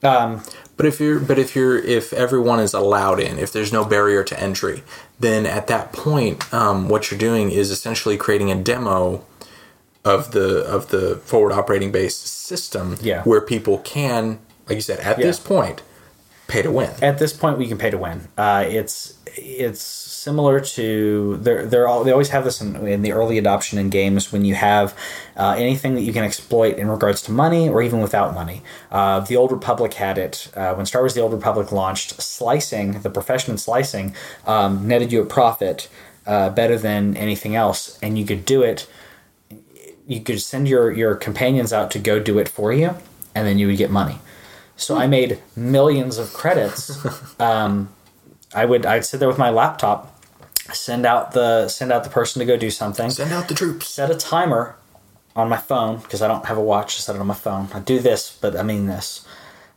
[0.01, 4.23] But if you're but if you're if everyone is allowed in, if there's no barrier
[4.23, 4.81] to entry,
[5.19, 9.23] then at that point, um, what you're doing is essentially creating a demo
[10.03, 13.21] of the of the forward operating base system Yeah.
[13.23, 15.83] where people can, like you said, at this point,
[16.51, 16.91] pay to win.
[17.01, 18.27] at this point we can pay to win.
[18.37, 23.11] Uh, it's it's similar to they're they're all they always have this in, in the
[23.11, 24.95] early adoption in games when you have
[25.35, 28.61] uh, anything that you can exploit in regards to money or even without money.
[28.91, 32.21] Uh, the Old Republic had it uh, when Star Wars: The Old Republic launched.
[32.21, 35.87] Slicing the profession in slicing um, netted you a profit
[36.25, 38.87] uh, better than anything else, and you could do it.
[40.07, 42.95] You could send your your companions out to go do it for you,
[43.33, 44.19] and then you would get money.
[44.81, 46.91] So I made millions of credits.
[47.39, 47.89] Um,
[48.53, 50.23] I would I'd sit there with my laptop,
[50.73, 53.87] send out the send out the person to go do something, Send out the troops.
[53.87, 54.75] set a timer
[55.35, 56.97] on my phone because I don't have a watch.
[56.97, 57.69] I set it on my phone.
[57.73, 59.25] I do this, but I mean this.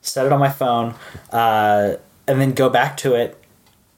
[0.02, 0.94] Set it on my phone,
[1.32, 1.94] uh,
[2.26, 3.42] and then go back to it,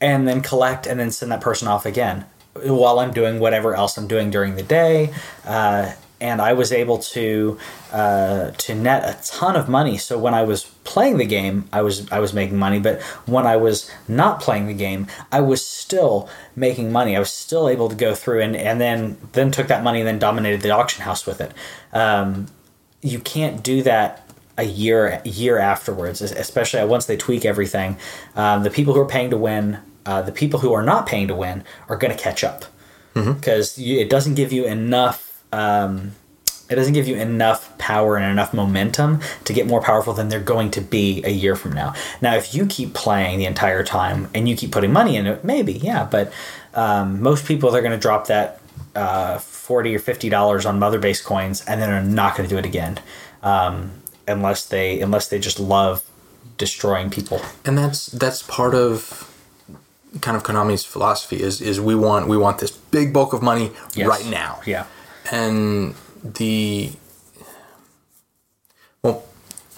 [0.01, 3.97] and then collect, and then send that person off again while I'm doing whatever else
[3.99, 5.13] I'm doing during the day.
[5.45, 7.59] Uh, and I was able to
[7.93, 9.99] uh, to net a ton of money.
[9.99, 12.79] So when I was playing the game, I was I was making money.
[12.79, 17.17] But when I was not playing the game, I was still making money.
[17.17, 20.09] I was still able to go through and, and then then took that money and
[20.09, 21.53] then dominated the auction house with it.
[21.93, 22.47] Um,
[23.03, 27.97] you can't do that a year year afterwards, especially once they tweak everything.
[28.35, 31.29] Um, the people who are paying to win, uh, the people who are not paying
[31.29, 32.65] to win, are going to catch up
[33.35, 35.26] because it doesn't give you enough.
[35.53, 36.13] Um,
[36.69, 40.41] it doesn't give you enough power and enough momentum to get more powerful than they're
[40.41, 41.95] going to be a year from now.
[42.21, 45.45] Now, if you keep playing the entire time and you keep putting money in it,
[45.45, 46.33] maybe, yeah, but
[46.75, 48.61] um, most people they're going to drop that
[48.97, 52.53] uh, forty or fifty dollars on mother base coins and then are not going to
[52.53, 52.99] do it again,
[53.45, 53.93] um,
[54.27, 56.03] unless they unless they just love
[56.59, 57.41] destroying people.
[57.65, 59.31] and that's that's part of
[60.23, 63.71] kind of Konami's philosophy is is we want we want this big bulk of money
[63.95, 64.09] Yes.
[64.09, 64.61] right now.
[64.67, 64.87] Yeah.
[65.33, 66.93] And the
[69.03, 69.25] well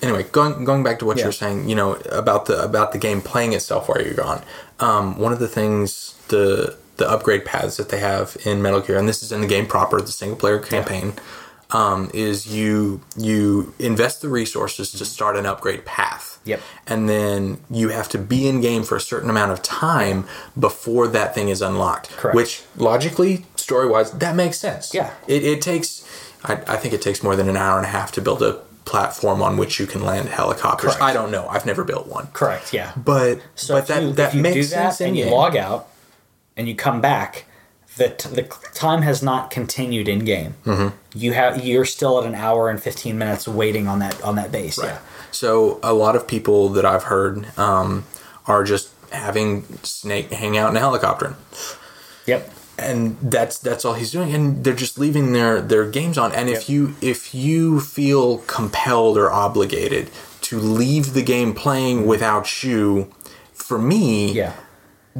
[0.02, 1.24] anyway, going going back to what Yeah.
[1.24, 4.42] you're saying, you know, about the about the game playing itself while you're gone.
[4.80, 8.98] Um, one of the things the the upgrade paths that they have in Metal Gear,
[8.98, 11.14] and this is in the game proper, the single player campaign.
[11.70, 16.37] um, is you you invest the resources to start an upgrade path.
[16.48, 16.60] Yep.
[16.86, 20.26] And then you have to be in game for a certain amount of time
[20.58, 22.10] before that thing is unlocked.
[22.10, 22.34] Correct.
[22.34, 24.92] Which logically, story wise, that makes sense.
[24.92, 25.12] Yeah.
[25.26, 26.04] It, it takes,
[26.44, 28.54] I, I think it takes more than an hour and a half to build a
[28.84, 30.94] platform on which you can land helicopters.
[30.96, 31.02] Correct.
[31.02, 31.46] I don't know.
[31.48, 32.28] I've never built one.
[32.32, 32.72] Correct.
[32.72, 32.92] Yeah.
[32.96, 35.32] But So but that you, that if you makes do that sense and you game.
[35.34, 35.88] log out
[36.56, 37.44] and you come back,
[37.98, 38.42] the, t- the
[38.74, 40.54] time has not continued in game.
[40.64, 40.96] Mm-hmm.
[41.18, 44.50] You have you're still at an hour and fifteen minutes waiting on that on that
[44.50, 44.78] base.
[44.82, 44.98] Yeah.
[45.30, 48.04] So a lot of people that I've heard um,
[48.46, 51.36] are just having Snake hang out in a helicopter,
[52.26, 52.50] Yep.
[52.78, 56.32] and that's that's all he's doing, and they're just leaving their their games on.
[56.32, 60.10] And if you if you feel compelled or obligated
[60.42, 63.12] to leave the game playing without you,
[63.52, 64.54] for me, Yeah.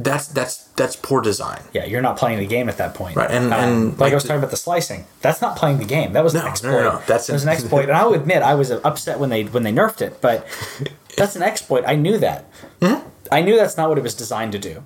[0.03, 1.61] That's that's that's poor design.
[1.73, 3.15] Yeah, you're not playing the game at that point.
[3.15, 5.77] Right, and- Um, and, like, like I was talking about the slicing, that's not playing
[5.79, 6.13] the game.
[6.13, 6.71] That was No, an exploit.
[6.71, 7.01] no, no, no.
[7.07, 9.63] that's that was an- an exploit, and I'll admit I was upset when they when
[9.63, 10.45] they nerfed it, but
[11.17, 11.83] that's an exploit.
[11.87, 12.45] I knew that.
[12.81, 13.07] Hmm?
[13.31, 14.83] I knew that's not what it was designed to do.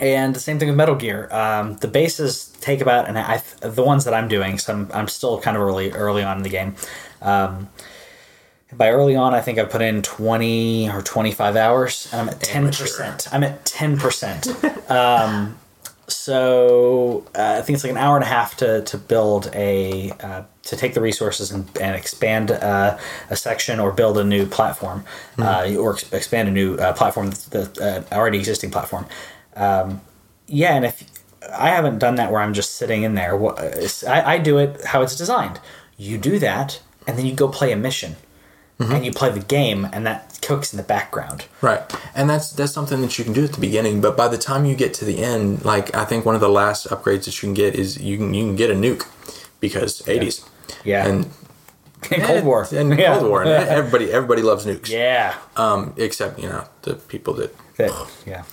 [0.00, 1.28] And the same thing with Metal Gear.
[1.32, 5.08] Um, the bases take about, and I the ones that I'm doing, so I'm, I'm
[5.08, 6.76] still kind of early early on in the game.
[7.20, 7.68] Um,
[8.72, 12.40] by early on, I think I put in 20 or 25 hours, and I'm at
[12.40, 13.28] 10%.
[13.32, 14.90] I'm at 10%.
[14.90, 15.58] um,
[16.06, 20.10] so uh, I think it's like an hour and a half to, to build a,
[20.20, 22.98] uh, to take the resources and, and expand uh,
[23.30, 25.04] a section or build a new platform,
[25.38, 29.06] uh, or ex- expand a new uh, platform, the uh, already existing platform.
[29.56, 30.00] Um,
[30.46, 31.04] yeah, and if
[31.52, 33.38] I haven't done that where I'm just sitting in there,
[34.06, 35.60] I, I do it how it's designed.
[35.96, 38.16] You do that, and then you go play a mission,
[38.78, 41.46] and you play the game, and that cooks in the background.
[41.60, 41.80] Right.
[42.14, 44.64] And that's that's something that you can do at the beginning, but by the time
[44.64, 47.48] you get to the end, like I think one of the last upgrades that you
[47.48, 49.06] can get is you can you can get a nuke
[49.60, 50.48] because 80s.
[50.84, 51.06] Yeah.
[51.06, 51.30] And
[52.12, 52.64] In Cold War.
[52.72, 53.18] and yeah.
[53.18, 54.88] Cold War and everybody everybody loves nukes.
[54.88, 55.34] Yeah.
[55.56, 57.90] Um except, you know, the people that That,
[58.24, 58.44] yeah.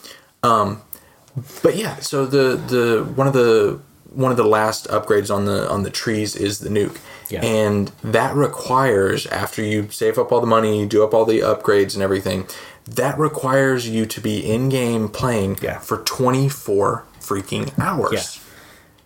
[1.62, 3.80] But yeah, so the the one of the
[4.16, 6.97] one of the last upgrades on the on the trees is the nuke.
[7.30, 7.43] Yeah.
[7.43, 11.93] And that requires after you save up all the money, do up all the upgrades
[11.95, 12.47] and everything,
[12.88, 15.80] that requires you to be in game playing Yeah.
[15.80, 18.11] for 24 freaking hours.
[18.38, 18.41] Yeah.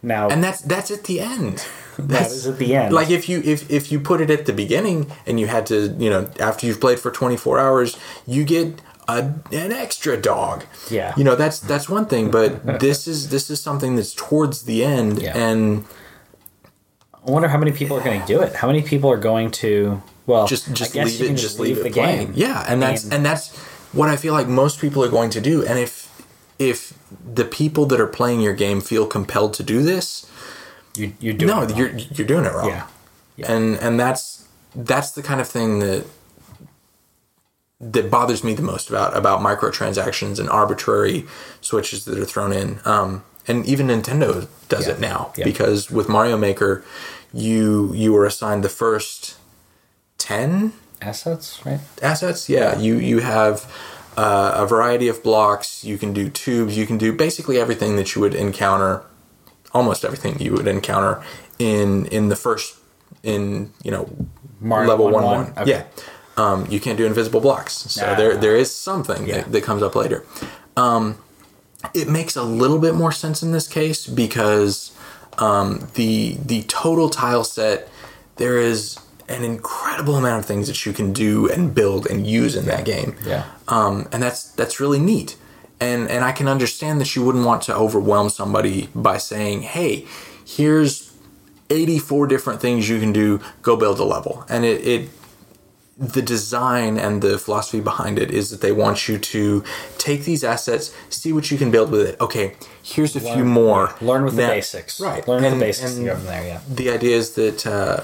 [0.02, 1.66] Now, And that's that's at the end.
[1.98, 2.94] that That's at the end.
[2.94, 5.94] like if you if if you put it at the beginning and you had to,
[6.00, 8.80] you know, after you've played for 24 hours, you get
[9.18, 10.66] a, an extra dog.
[10.90, 11.14] Yeah.
[11.18, 14.84] You know, that's that's one thing, but this is this is something that's towards the
[14.84, 15.38] end Yeah.
[15.38, 15.86] and
[17.28, 18.56] I wonder how many people are going to do it.
[18.56, 22.28] How many people are going to, well, just just leave it just leave, it playing.
[22.28, 22.34] game.
[22.36, 23.56] Yeah, and that's mean, and that's
[23.94, 25.66] what I feel like most people are going to do.
[25.66, 26.08] And if
[26.58, 26.94] if
[27.36, 30.30] the people that are playing your game feel compelled to do this,
[30.96, 32.70] you, you're doing no, you're you're doing it wrong.
[32.70, 32.88] Yeah.
[33.36, 33.52] Yeah.
[33.54, 36.06] And and that's that's the kind of thing that
[37.82, 41.26] that bothers me the most about about microtransactions and arbitrary
[41.62, 42.80] switches that are thrown in.
[42.86, 44.94] Um, and even Nintendo does Yeah.
[44.94, 45.46] it now Yeah.
[45.46, 46.84] because with Mario Maker,
[47.34, 49.36] you you were assigned the first
[50.18, 51.80] ten assets, right?
[52.02, 52.50] assets.
[52.50, 53.66] Yeah, you you have
[54.18, 55.84] uh, a variety of blocks.
[55.86, 56.76] You can do tubes.
[56.78, 59.04] You can do basically everything that you would encounter,
[59.74, 61.22] almost everything you would encounter
[61.58, 62.76] in in the first
[63.24, 64.10] in you know
[64.60, 65.12] Mario level 1-1?
[65.14, 65.54] one one.
[65.58, 65.72] Okay.
[65.72, 65.84] Yeah,
[66.38, 67.74] um, you can't do invisible blocks.
[67.74, 68.16] So Ah.
[68.16, 69.38] there there is something Yeah.
[69.42, 70.24] that, that comes up later.
[70.78, 71.18] Um,
[71.94, 74.92] it makes a little bit more sense in this case because
[75.38, 77.88] um, the the total tile set
[78.36, 82.56] there is an incredible amount of things that you can do and build and use
[82.56, 83.16] in that game.
[83.26, 83.44] Yeah.
[83.68, 85.36] Um, and that's that's really neat.
[85.80, 90.06] And and I can understand that you wouldn't want to overwhelm somebody by saying, "Hey,
[90.46, 91.12] here's
[91.70, 93.40] 84 different things you can do.
[93.62, 95.10] Go build a level." And it, it
[96.00, 99.64] the design and the philosophy behind it is that they want you to
[99.98, 102.20] take these assets, see what you can build with it.
[102.22, 103.94] Okay, here's a few more.
[104.00, 105.00] Learn with Now- the basics.
[105.02, 105.28] Right.
[105.28, 106.60] Learn And- the basics and from there, yeah.
[106.70, 108.04] the idea is that uh,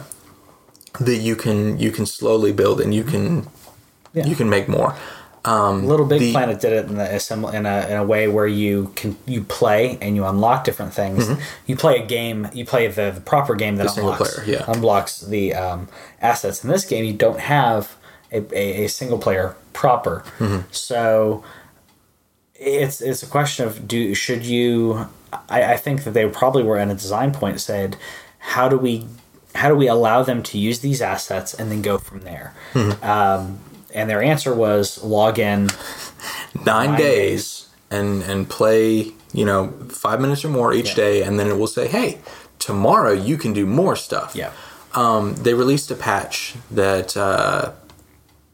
[0.99, 3.47] that you can you can slowly build and you can
[4.13, 4.25] Yeah.
[4.27, 4.95] you can make more.
[5.45, 8.47] Um, Little Big the- Planet did it in, the, in, a, in a way where
[8.47, 11.29] you can you play and you unlock different things.
[11.67, 13.99] You play a game, you play the, the proper game that Mm-hmm.
[14.01, 14.65] unlocks, player, yeah.
[14.67, 15.87] unlocks the um,
[16.21, 16.63] assets.
[16.63, 17.95] In this game, you don't have
[18.31, 20.23] a, a, a single player proper.
[20.39, 20.67] Mm-hmm.
[20.71, 21.43] So
[22.55, 25.07] it's it's a question of do should you?
[25.49, 27.97] I, I think that they probably were at a design point said,
[28.39, 29.05] how do we
[29.53, 32.53] how do we allow them to use these assets and then go from there?
[32.73, 33.03] Mm-hmm.
[33.03, 33.59] Um,
[33.95, 35.69] and their answer was log in
[36.65, 40.95] nine, Nine days, and and play you know five minutes or more each Yeah.
[41.05, 42.19] day, and then it will say, hey,
[42.59, 44.35] tomorrow you can do more stuff.
[44.35, 44.51] Yeah.
[44.93, 47.71] um, they released a patch that uh,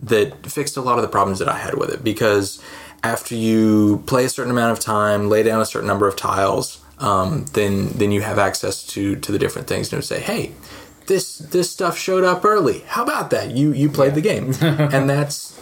[0.02, 2.60] that fixed a lot of the problems that I had with it because
[3.04, 6.80] after you play a certain amount of time, lay down a certain number of tiles,
[7.00, 10.20] um, then then you have access to to the different things and it would say,
[10.20, 10.52] hey.
[11.12, 12.84] This this stuff showed up early.
[12.88, 13.52] How about that?
[13.52, 15.60] You you played the game, and that's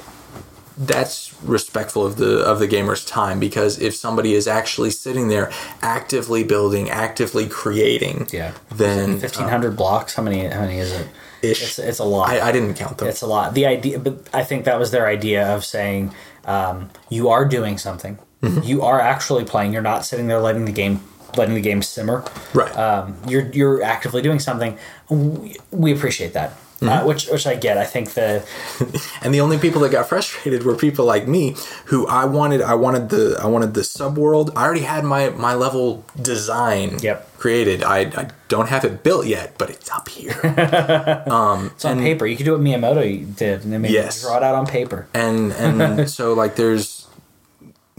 [0.77, 5.51] that's respectful of the of the gamer's time because if somebody is actually sitting there
[5.81, 8.51] actively building actively creating Yeah.
[8.83, 10.13] then Fifteen hundred blocks.
[10.13, 10.45] How many?
[10.45, 11.07] How many is it?
[11.41, 11.63] Ish.
[11.63, 12.29] It's, it's a lot.
[12.29, 13.55] I, I didn't count them It's a lot.
[13.55, 16.13] The idea, but I think that was their idea of saying
[16.45, 18.19] um, you are doing something.
[18.43, 18.61] Mm-hmm.
[18.63, 19.73] You are actually playing.
[19.73, 21.01] You're not sitting there letting the game
[21.37, 22.23] letting the game simmer.
[22.53, 24.77] right Um, you're you're actively doing something.
[25.09, 26.89] We, we appreciate that, Mm-hmm.
[26.89, 27.77] uh, which which I get.
[27.77, 28.41] I think the
[29.21, 31.55] and the only people that got frustrated were people like me
[31.85, 35.55] who I wanted I wanted the I wanted the subworld I already had my my
[35.55, 37.37] level design Yep.
[37.37, 40.39] created I, I don't have it built yet but it's up here
[41.27, 42.25] um, it's on paper.
[42.25, 44.21] You could do what Miyamoto did, and then maybe Yes.
[44.21, 45.07] draw it out on paper.
[45.13, 46.98] and and so like there's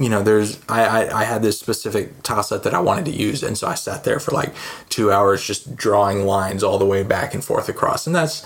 [0.01, 3.11] you know there's I, I i had this specific tile set that i wanted to
[3.13, 4.53] use and so i sat there for like
[4.89, 8.45] two hours just drawing lines all the way back and forth across and that's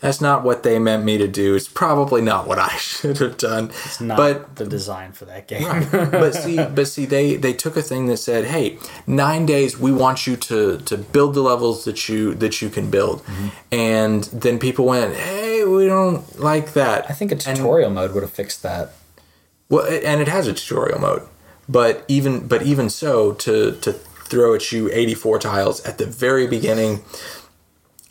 [0.00, 3.36] that's not what they meant me to do it's probably not what i should have
[3.38, 5.86] done It's not but the design for that game.
[5.90, 9.90] but see but see they they took a thing that said hey nine days we
[9.92, 13.48] want you to to build the levels that you that you can build Mm-hmm.
[13.72, 18.22] and then people went hey we don't like that I think a tutorial mode would
[18.22, 18.92] have fixed that.
[19.68, 21.22] Well, and it has a tutorial mode,
[21.68, 26.06] but even but even so, to to throw at you eighty four tiles at the
[26.06, 27.02] very beginning,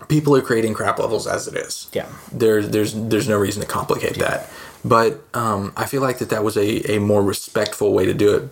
[0.07, 1.89] people are creating crap levels as it is.
[1.93, 2.07] Yeah.
[2.31, 4.49] there's there's there's no reason to complicate that.
[4.85, 8.35] But um, I feel like that that was a, a more respectful way to do
[8.35, 8.49] it.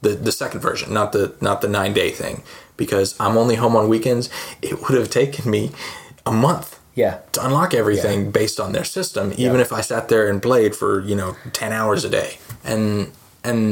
[0.00, 2.42] The the second version, not the not the nine day thing,
[2.76, 4.30] because I'm only home on weekends.
[4.62, 5.70] It would have taken me
[6.24, 7.14] a month Yeah.
[7.34, 9.66] to unlock everything based on their system, even Yeah.
[9.66, 11.30] if I sat there and played for you know
[11.60, 12.30] ten hours a day,
[12.64, 13.12] and
[13.50, 13.62] and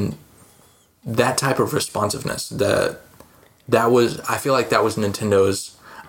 [1.23, 2.89] that type of responsiveness that
[3.69, 5.59] that was I feel like that was Nintendo's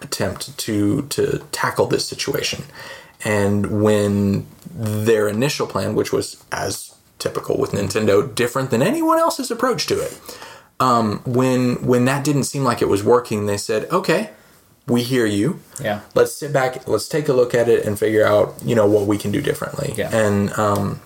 [0.05, 0.76] attempt to
[1.15, 1.22] to
[1.61, 2.59] tackle this situation,
[3.26, 4.45] and when
[5.07, 9.95] their initial plan, which was as typical with Nintendo, different than anyone else's approach to
[10.07, 10.13] it.
[10.80, 11.61] Um, when
[11.91, 14.30] when that didn't seem like it was working, they said, "Okay,
[14.88, 15.99] we hear you Yeah.
[16.15, 19.05] let's sit back let's take a look at it and figure out you know what
[19.07, 20.15] we can do differently Yeah.
[20.15, 21.01] and um,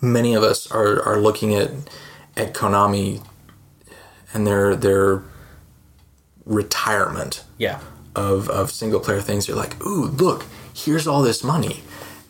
[0.00, 1.70] many of us are, are looking at
[2.36, 3.22] at konami
[4.32, 5.22] and their their
[6.44, 7.80] retirement Yeah.
[8.16, 10.44] of, of single player things you're like ooh look
[10.74, 11.82] here's all this money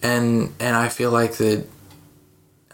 [0.02, 1.64] and and i feel like that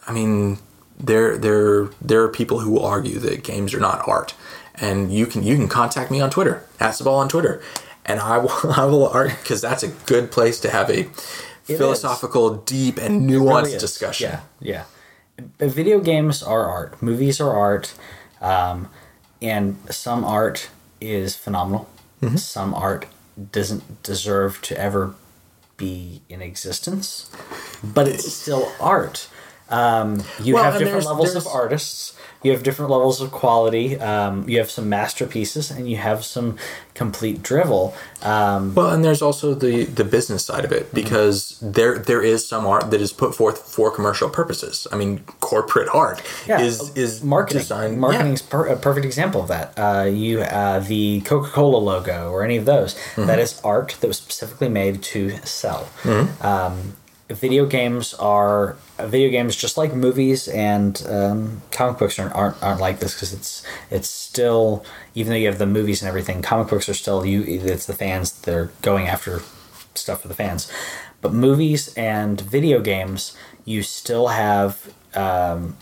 [0.06, 0.58] i mean
[0.98, 4.34] there there there are people who argue that games are not art
[4.76, 7.62] and you can you can contact me on twitter ask the ball on twitter
[8.08, 8.50] and i will
[8.82, 11.04] i will art because that's a good place to have a
[11.64, 14.84] philosophical deep and nuanced really discussion Yeah, yeah.
[15.58, 17.00] But Video games are art.
[17.00, 17.94] Movies are art,
[18.40, 18.88] um,
[19.40, 20.68] and some art
[21.00, 21.88] is phenomenal.
[22.20, 22.36] Mm-hmm.
[22.38, 23.06] Some art
[23.52, 25.14] doesn't deserve to ever
[25.76, 27.30] be in existence,
[27.84, 29.28] but it's still art.
[29.70, 32.14] Um, you Well, have different there's- levels of artists.
[32.42, 33.98] You have different levels of quality.
[33.98, 36.56] Um, you have some masterpieces, and you have some
[36.94, 37.94] complete drivel.
[38.22, 40.86] Um, Well, and there's also the the business side of Mm-hmm.
[40.90, 44.86] it because there there is some art that is put forth for commercial purposes.
[44.92, 47.62] I mean, corporate art Yeah, is is marketing.
[47.62, 47.98] designed.
[47.98, 49.72] Marketing's per, a perfect example of that.
[49.76, 53.26] Uh, you uh, the Coca Cola logo or any of those Mm-hmm.
[53.26, 55.88] that is art that was specifically made to sell.
[56.40, 56.94] Um,
[57.28, 62.62] video games are uh, video games just like movies and um, comic books aren't, aren't
[62.62, 66.42] aren't like this because it's it's still even though you have the movies and everything,
[66.42, 67.42] comic books are still you.
[67.42, 69.42] It's the fans that are going after
[69.94, 70.70] stuff for the fans.
[71.20, 75.76] But movies and video games, you still have um,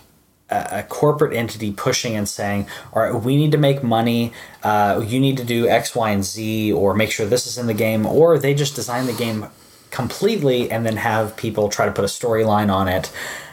[0.49, 4.33] a, a corporate entity pushing and saying, "All right, we need to make money.
[4.63, 7.67] Uh, you need to do X, Y, and Z, or make sure this is in
[7.67, 9.47] the game." Or they just design the game
[9.91, 13.11] completely and then have people try to put a storyline on it.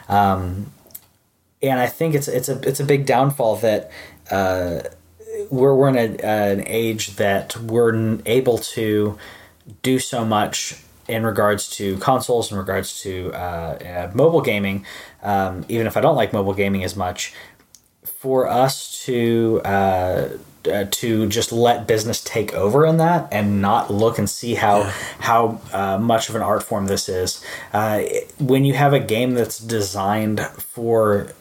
[0.10, 0.72] Um,
[1.62, 3.90] and I think it's it's a it's a big downfall that
[4.30, 4.82] uh,
[5.50, 9.18] we're we're in a, an age that we're able to
[9.82, 10.76] do so much
[11.08, 14.86] in regards to consoles, in regards to uh, uh, mobile gaming.
[15.22, 17.34] Um, even if I don't like mobile gaming as much,
[18.04, 19.62] for us to
[20.68, 24.56] uh, uh, to just let business take over in that and not look and see
[24.56, 24.84] how
[25.20, 27.44] how uh, much of an art form this is.
[27.72, 28.04] Uh,
[28.40, 31.34] when you have a game that's designed for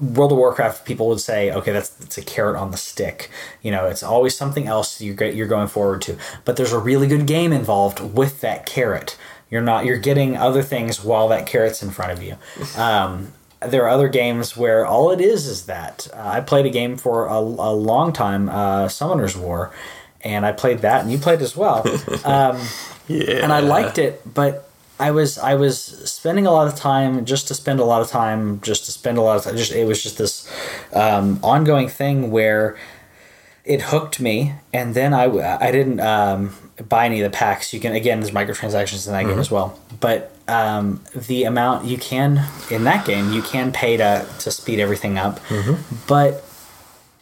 [0.00, 3.30] World of Warcraft, people would say, okay, that's it's a carrot on the stick.
[3.62, 6.16] You know, it's always something else you're you're going forward to.
[6.44, 9.16] But there's a really good game involved with that carrot.
[9.50, 12.36] You're not you're getting other things while that carrot's in front of you.
[12.76, 13.32] Um,
[13.68, 16.96] there are other games where all it is is that uh, I played a game
[16.96, 19.72] for a, a long time, uh, Summoner's War,
[20.22, 21.84] and I played that, and you played as well.
[22.24, 22.58] Um,
[23.08, 23.42] Yeah.
[23.44, 25.76] and I liked it, but I was I was
[26.10, 29.18] spending a lot of time just to spend a lot of time, just to spend
[29.18, 29.56] a lot of time.
[29.56, 30.48] Just it was just this
[30.94, 32.76] um, ongoing thing where
[33.64, 35.24] it hooked me, and then I
[35.60, 36.54] I didn't um,
[36.88, 37.74] buy any of the packs.
[37.74, 41.96] You can again, there's microtransactions in that game as well, but um, the amount you
[41.98, 45.40] can in that game, you can pay to to speed everything up,
[46.06, 46.44] but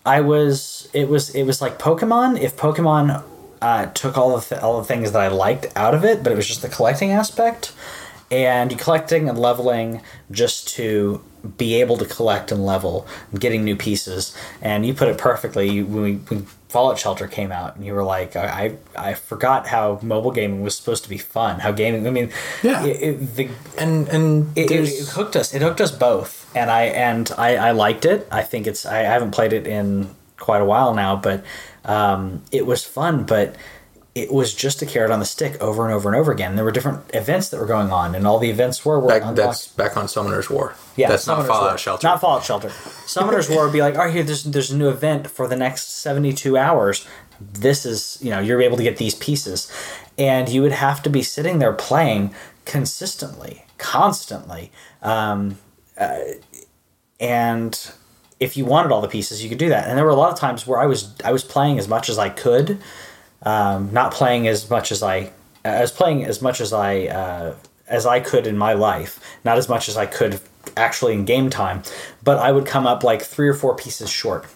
[0.04, 2.40] I was it was it was like Pokemon.
[2.40, 3.22] If Pokemon
[3.60, 6.32] uh, took all the th- all the things that I liked out of it, but
[6.32, 7.72] it was just the collecting aspect,
[8.30, 10.00] and you collecting and leveling
[10.30, 11.22] just to
[11.58, 14.36] be able to collect and level, and getting new pieces.
[14.60, 17.92] And you put it perfectly You- when, we, when Fallout Shelter came out, and you
[17.92, 21.60] were like, I I I forgot how mobile gaming was supposed to be fun.
[21.60, 22.30] How gaming, I mean,
[22.62, 22.82] Yeah.
[22.84, 23.48] it, it, the
[23.78, 25.52] and and it, it, hooked us.
[25.54, 28.26] It hooked us both, and I and I, I liked it.
[28.30, 28.86] I think it's.
[28.86, 30.08] I haven't played it in
[30.38, 31.44] quite a while now, but
[31.84, 33.24] um, it was fun.
[33.24, 33.54] But
[34.14, 36.54] it was just a carrot on the stick over and over and over again.
[36.54, 39.22] There were different events that were going on, and all the events were were back,
[39.22, 39.36] unlocked.
[39.36, 40.74] that's back on Summoner's War.
[40.96, 41.78] Yeah, that's not Fallout War.
[41.78, 42.06] Shelter.
[42.06, 42.70] Not Fallout Shelter.
[43.06, 45.56] Summoner's War would be like, all right, here, there's there's a new event for the
[45.56, 47.06] next seventy two hours.
[47.40, 49.72] This is you know you're able to get these pieces,
[50.18, 52.34] and you would have to be sitting there playing
[52.66, 55.58] consistently, constantly, um,
[55.98, 56.18] uh,
[57.18, 57.92] and
[58.40, 59.88] if you wanted all the pieces, you could do that.
[59.88, 62.10] And there were a lot of times where I was I was playing as much
[62.10, 62.78] as I could,
[63.42, 65.30] um, not playing as much as I
[65.64, 67.54] was playing as much as I uh,
[67.88, 70.40] as I could in my life, not as much as I could
[70.76, 71.82] actually in game time,
[72.22, 74.46] but I would come up like three or four pieces short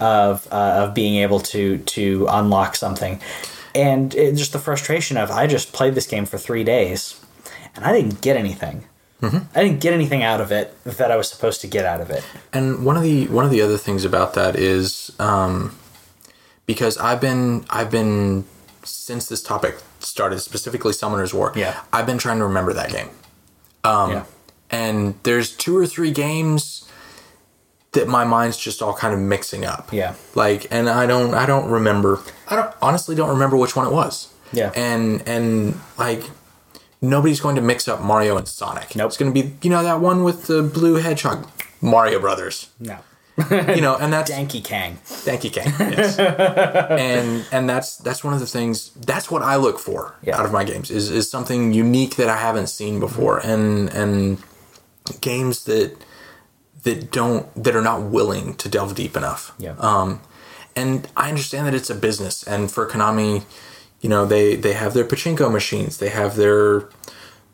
[0.00, 3.20] of uh, of being able to to unlock something,
[3.74, 7.20] and it, just the frustration of I just played this game for three days,
[7.74, 8.84] and I didn't get anything.
[9.54, 12.08] I didn't get anything out of it that I was supposed to get out of
[12.08, 12.24] it.
[12.52, 15.76] And one of the one of the other things about that is um,
[16.68, 18.44] because I've been I've been
[18.84, 21.52] since this topic started specifically Summoner's War.
[21.56, 21.80] Yeah.
[21.92, 23.10] I've been trying to remember that game.
[23.82, 24.24] Um, yeah.
[24.70, 26.88] And there's two or three games
[27.92, 29.92] that my mind's just all kind of mixing up.
[29.92, 30.14] Yeah.
[30.36, 32.20] Like, and I don't I don't remember.
[32.46, 34.32] I don't honestly don't remember which one it was.
[34.52, 34.70] Yeah.
[34.76, 36.22] And and like.
[37.00, 38.96] Nobody's going to mix up Mario and Sonic.
[38.96, 39.06] Nope.
[39.06, 41.48] It's going to be, you know, that one with the blue hedgehog.
[41.80, 42.98] Mario Brothers No.
[43.50, 44.96] you know, and that's Danky Kang.
[45.04, 45.66] thank you, King.
[45.78, 46.18] Yes.
[46.18, 48.90] and and that's that's one of the things.
[48.94, 50.38] That's what I look for Yeah.
[50.38, 54.38] out of my games is is something unique that I haven't seen before, and and
[55.20, 55.96] games that
[56.82, 59.52] that don't that are not willing to delve deep enough.
[59.58, 59.74] Yeah.
[59.78, 60.20] Um,
[60.74, 63.42] and I understand that it's a business, and for Konami,
[64.00, 66.88] you know, they they have their pachinko machines, they have their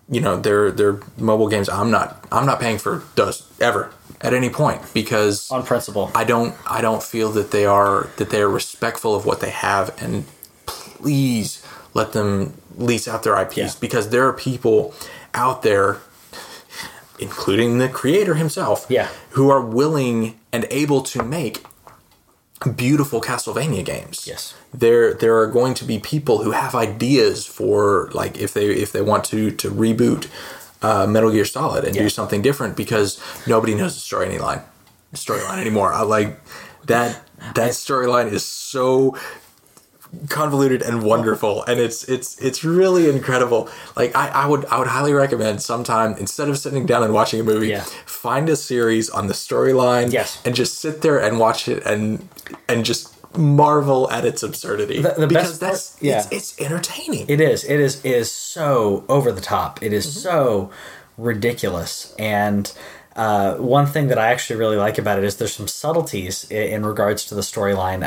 [0.08, 1.68] you know their their mobile games.
[1.68, 3.90] I'm not I'm not paying for those ever
[4.24, 6.10] at any point because On principle.
[6.14, 9.50] I don't I don't feel that they are that they are respectful of what they
[9.50, 10.24] have and
[10.66, 11.62] please
[11.92, 13.70] let them lease out their IPs Yeah.
[13.80, 14.94] because there are people
[15.34, 15.98] out there
[17.18, 19.08] including the creator himself Yeah.
[19.30, 21.64] who are willing and able to make
[22.76, 24.26] beautiful Castlevania games.
[24.26, 24.54] Yes.
[24.72, 28.90] There there are going to be people who have ideas for like if they if
[28.92, 30.26] they want to to reboot
[30.84, 32.02] uh, Metal Gear Solid and Yeah.
[32.02, 34.62] do something different because nobody knows the story line
[35.14, 35.90] storyline anymore.
[35.92, 36.30] I like
[36.86, 37.10] that
[37.54, 39.16] that storyline is so
[40.28, 44.86] convoluted and wonderful and it's it's it's really incredible like I, I would i would
[44.86, 47.80] highly recommend sometime instead of sitting down and watching a movie Yeah.
[48.06, 50.40] find a series on the storyline Yes.
[50.44, 52.28] and just sit there and watch it and
[52.68, 56.18] and just marvel at its absurdity The- the because best part- that's yeah.
[56.18, 57.64] it's, it's entertaining It is.
[57.64, 58.04] It is.
[58.04, 59.82] It is so over the top.
[59.82, 60.70] It is so
[61.18, 62.14] ridiculous.
[62.18, 62.70] And
[63.16, 66.62] uh, one thing that I actually really like about it is there's some subtleties in,
[66.74, 68.02] in regards to the storyline.
[68.02, 68.06] Uh,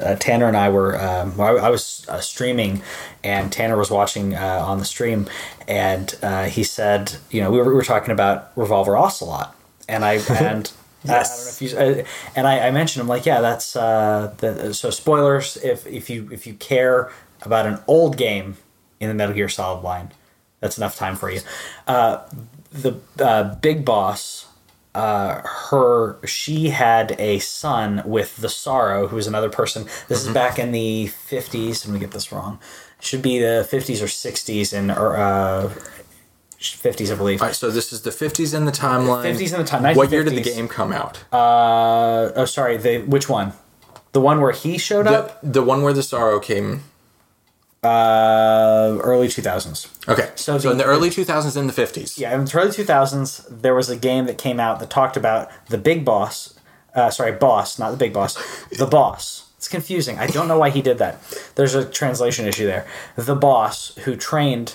[0.00, 0.98] uh, Tanner and I were.
[0.98, 2.80] Um, I, I was uh, streaming,
[3.22, 5.28] and Tanner was watching uh, on the stream,
[5.66, 9.54] and uh, he said, you know, we were, we were talking about Revolver Ocelot,
[9.88, 10.72] and I and.
[11.06, 13.76] I- I, don't know if you uh, and I, I mentioned I'm like yeah that's
[13.76, 17.10] uh the, so spoilers if if you if you care
[17.42, 18.56] about an old game
[19.00, 20.10] in the Metal Gear Solid line
[20.60, 21.40] that's enough time for you.
[21.86, 22.26] Uh
[22.72, 24.46] the uh, big boss
[24.94, 25.40] uh
[25.70, 29.84] her she had a son with the sorrow who's another person.
[30.08, 32.58] This is back in the 50s let me get this wrong.
[33.00, 35.72] Should be the 50s or 60s and or uh
[36.60, 37.40] 50s, I believe.
[37.40, 39.22] All right, so this is the 50s in the timeline.
[39.36, 41.22] 50s in the time- What year did the game come out?
[41.32, 42.76] Uh, oh, sorry.
[42.76, 43.52] The which one?
[44.12, 45.40] The one where he showed up.
[45.42, 46.82] the, the one where the sorrow came.
[47.84, 49.86] Uh, early 2000s.
[50.08, 52.18] Okay, So so, the- in the early 2000s and the 50s.
[52.18, 55.48] Yeah, in the early 2000s, there was a game that came out that talked about
[55.68, 56.54] the big boss.
[56.94, 58.36] Uh, sorry, boss, not the big boss.
[58.76, 59.44] The boss.
[59.58, 60.18] It's confusing.
[60.18, 61.20] I don't know why he did that.
[61.54, 62.84] There's a translation issue there.
[63.16, 64.74] The boss who trained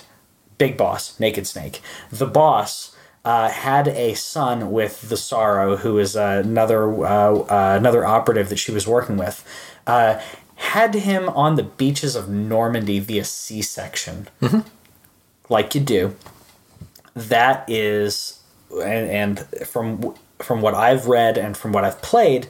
[0.58, 1.80] Big Boss, Naked Snake.
[2.10, 7.76] The boss uh, had a son with the Sorrow, who is uh, another uh, uh,
[7.78, 9.44] another operative that she was working with.
[9.86, 10.20] Uh,
[10.56, 14.28] had him on the beaches of Normandy via C-section,
[15.48, 16.14] like you do
[17.14, 18.40] that is
[18.70, 22.48] and, and from from what I've read and from what I've played,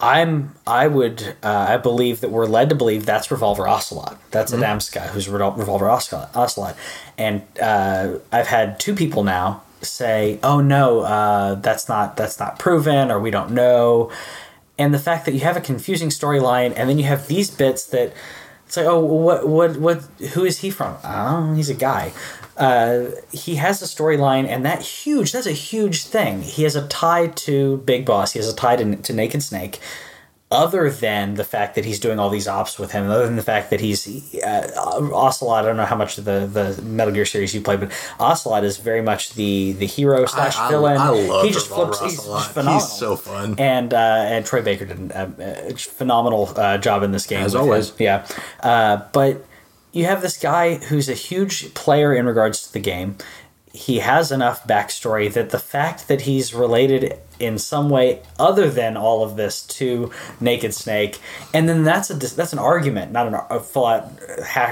[0.00, 4.18] I'm I would uh, I believe that we're led to believe that's Revolver Ocelot.
[4.30, 6.34] That's Adamska, who's Revolver Ocelot.
[6.36, 6.76] Ocelot.
[7.16, 12.58] And uh, I've had two people now say, "Oh no, uh, that's not that's not
[12.60, 14.12] proven, or we don't know."
[14.78, 17.84] And the fact that you have a confusing storyline, and then you have these bits
[17.86, 18.12] that
[18.68, 20.02] it's like, oh, what, what, what?
[20.34, 20.98] Who is he from?
[21.02, 22.12] Oh, he's a guy.
[22.58, 25.32] Uh, he has a storyline, and that huge.
[25.32, 26.42] That's a huge thing.
[26.42, 28.32] He has a tie to Big Boss.
[28.32, 29.78] He has a tie to, to Naked Snake.
[30.50, 33.42] Other than the fact that he's doing all these ops with him, other than the
[33.42, 34.70] fact that he's uh,
[35.12, 37.92] Ocelot, I don't know how much of the, the Metal Gear series you played, but
[38.18, 40.96] Ocelot is very much the the hero slash villain.
[40.96, 42.00] I love he just flips.
[42.00, 42.80] He's just phenomenal.
[42.80, 43.56] He's so fun.
[43.58, 47.44] And uh, and Troy Baker did a, a phenomenal uh, job in this game.
[47.44, 47.90] As always.
[47.90, 47.96] him.
[47.98, 48.26] Yeah.
[48.60, 49.44] Uh, but
[49.92, 53.16] you have this guy who's a huge player in regards to the game.
[53.72, 58.96] He has enough backstory that the fact that he's related in some way other than
[58.96, 60.10] all of this to
[60.40, 61.20] Naked Snake,
[61.54, 64.10] and then that's a that's an argument, not an, a full out,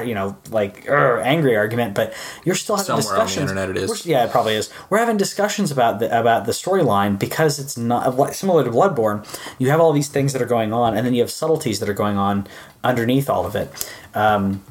[0.07, 2.15] you know, like er, angry argument, but
[2.45, 3.51] you're still having Somewhere on the discussions.
[3.51, 3.91] internet it is.
[3.91, 4.71] We're- yeah, it probably is.
[4.91, 9.25] We're having discussions about the about the storyline because it's not similar to Bloodborne.
[9.59, 11.89] You have all these things that are going on, and then you have subtleties that
[11.89, 12.49] are going on
[12.83, 13.93] underneath all of it.
[14.15, 14.65] Um,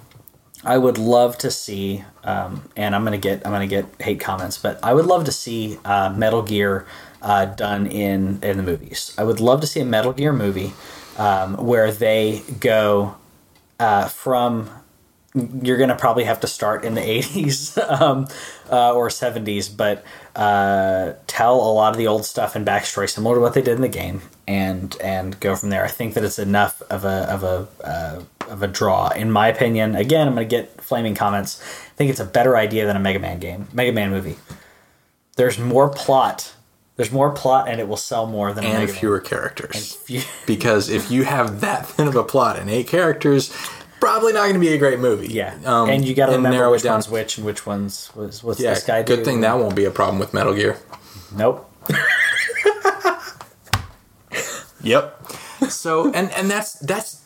[0.66, 4.58] I would love to see, um, and I'm gonna get I'm gonna get hate comments,
[4.58, 6.86] but I would love to see uh, Metal Gear
[7.22, 9.14] uh, done in in the movies.
[9.18, 10.74] I would love to see a Metal Gear movie
[11.18, 13.16] um, where they go
[13.80, 14.70] uh, from
[15.62, 18.28] you're to probably have to start in the 80s um,
[18.72, 20.04] uh, or 70s, but
[20.36, 23.76] uh, tell a lot of the old stuff and backstory similar to what they did
[23.76, 25.84] in the game, and and go from there.
[25.84, 29.48] I think that it's enough of a of a uh, of a draw, in my
[29.48, 29.96] opinion.
[29.96, 31.62] Again, I'm going to get flaming comments.
[31.62, 34.36] I think it's a better idea than a Mega Man game, Mega Man movie.
[35.38, 36.54] There's more plot.
[36.98, 39.98] There's more plot, and it will sell more than a and fewer characters.
[40.10, 40.24] Man.
[40.46, 43.54] because if you have that thin of a plot and eight characters,
[44.00, 45.28] probably not going to be a great movie.
[45.28, 46.94] Yeah, Um, and you got to remember narrow which it down.
[46.96, 49.26] one's which and which one's was what's Yeah, this guy good do?
[49.26, 50.78] thing that won't be a problem with Metal Gear.
[51.36, 51.70] Nope.
[54.82, 55.20] Yep.
[55.70, 57.24] So and and that's that's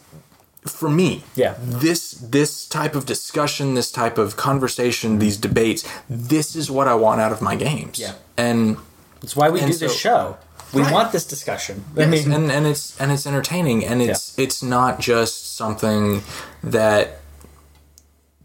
[0.66, 1.24] for me.
[1.36, 1.56] Yeah.
[1.62, 6.96] This this type of discussion, this type of conversation, these debates, this is what I
[6.96, 8.00] want out of my games.
[8.00, 8.14] Yeah.
[8.38, 8.78] And
[9.22, 10.38] it's why we do this show.
[10.74, 10.94] We Right.
[10.94, 11.84] want this discussion.
[11.98, 16.22] I Yes, mean, and and it's and it's entertaining and it's it's not just something
[16.64, 17.20] that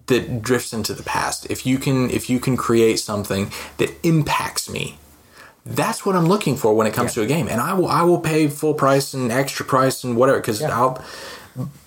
[0.06, 1.46] that drifts into the past.
[1.50, 4.98] If you can if you can create something that impacts me,
[5.64, 7.22] that's what I'm looking for when it comes Yeah.
[7.22, 7.48] to a game.
[7.48, 10.78] And I will I will pay full price and extra price and whatever because Yeah.
[10.78, 11.02] I'll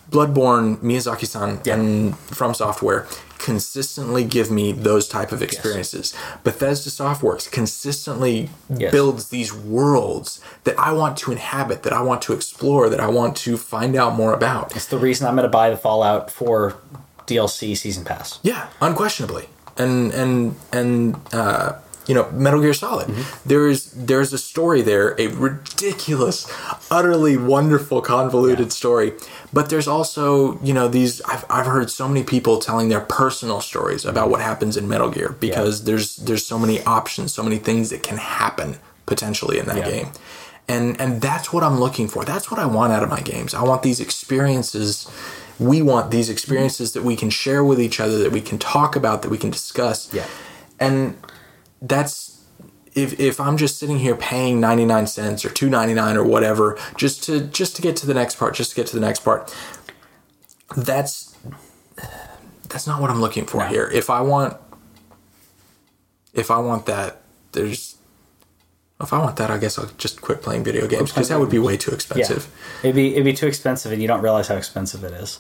[0.10, 1.74] Bloodborne, Miyazaki-san, Yeah.
[1.76, 3.06] and From Software
[3.40, 6.14] consistently give me those type of experiences.
[6.44, 8.92] Bethesda Softworks consistently Yes.
[8.92, 13.08] builds these worlds that I want to inhabit, that I want to explore, that I
[13.08, 14.76] want to find out more about.
[14.76, 16.76] it's the reason I'm going to buy the Fallout 4
[17.26, 18.40] DLC season pass.
[18.44, 19.50] Yeah, unquestionably.
[19.78, 21.74] And and and uh,
[22.08, 23.08] you know, Metal Gear Solid.
[23.08, 23.50] Mm-hmm.
[23.50, 26.52] There is there's a story there, a ridiculous,
[26.90, 29.14] utterly wonderful, convoluted story.
[29.54, 33.62] But there's also, you know, these I've I've heard so many people telling their personal
[33.62, 37.58] stories about what happens in Metal Gear because there's there's so many options, so many
[37.58, 39.90] things that can happen potentially in that Yeah.
[39.90, 40.08] game.
[40.68, 42.26] And and that's what I'm looking for.
[42.26, 43.54] That's what I want out of my games.
[43.54, 45.08] I want these experiences
[45.60, 48.96] we want these experiences that we can share with each other, that we can talk
[48.96, 50.14] about, that we can discuss.
[50.14, 50.26] Yeah.
[50.80, 51.18] And
[51.82, 52.44] that's
[52.94, 57.42] if if I'm just sitting here paying 99 cents or 2.99 or whatever just to
[57.42, 59.54] just to get to the next part, just to get to the next part.
[60.76, 61.36] That's
[62.70, 63.68] that's not what I'm looking for No.
[63.68, 63.90] here.
[63.94, 64.58] If I want
[66.34, 67.22] if I want that,
[67.54, 67.96] there's
[69.00, 71.52] if I want that, I guess I'll just quit playing video games because that would
[71.52, 71.96] be way too Yeah.
[71.96, 72.48] expensive.
[72.82, 75.40] It'd be, it'd be too expensive, and you don't realize how expensive it is.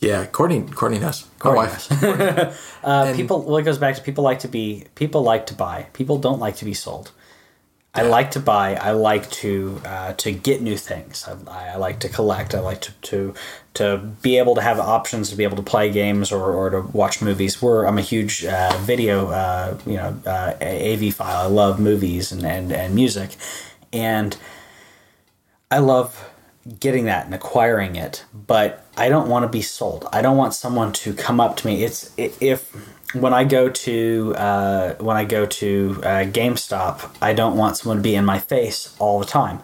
[0.00, 0.62] Yeah, Courtney.
[0.62, 0.98] Courtney.
[0.98, 2.62] My Courtney wife.
[2.84, 3.42] Uh, people.
[3.42, 4.84] Well, it goes back to people like to be.
[4.94, 5.86] People like to buy.
[5.92, 7.10] People don't like to be sold.
[7.96, 8.74] I like to buy.
[8.74, 11.26] I like to uh, to get new things.
[11.48, 12.54] I, I like to collect.
[12.54, 13.34] I like to, to
[13.74, 16.80] to be able to have options to be able to play games or, or to
[16.82, 17.62] watch movies.
[17.62, 21.36] We're I'm a huge uh, video uh, you know uh, AV file.
[21.36, 23.30] I love movies and, and, and music,
[23.92, 24.36] and
[25.70, 26.28] I love
[26.80, 28.24] getting that and acquiring it.
[28.34, 30.08] But I don't want to be sold.
[30.12, 31.84] I don't want someone to come up to me.
[31.84, 32.74] It's if
[33.14, 37.98] when I go to uh, when I go to uh, GameStop, I don't want someone
[37.98, 39.60] to be in my face all the time.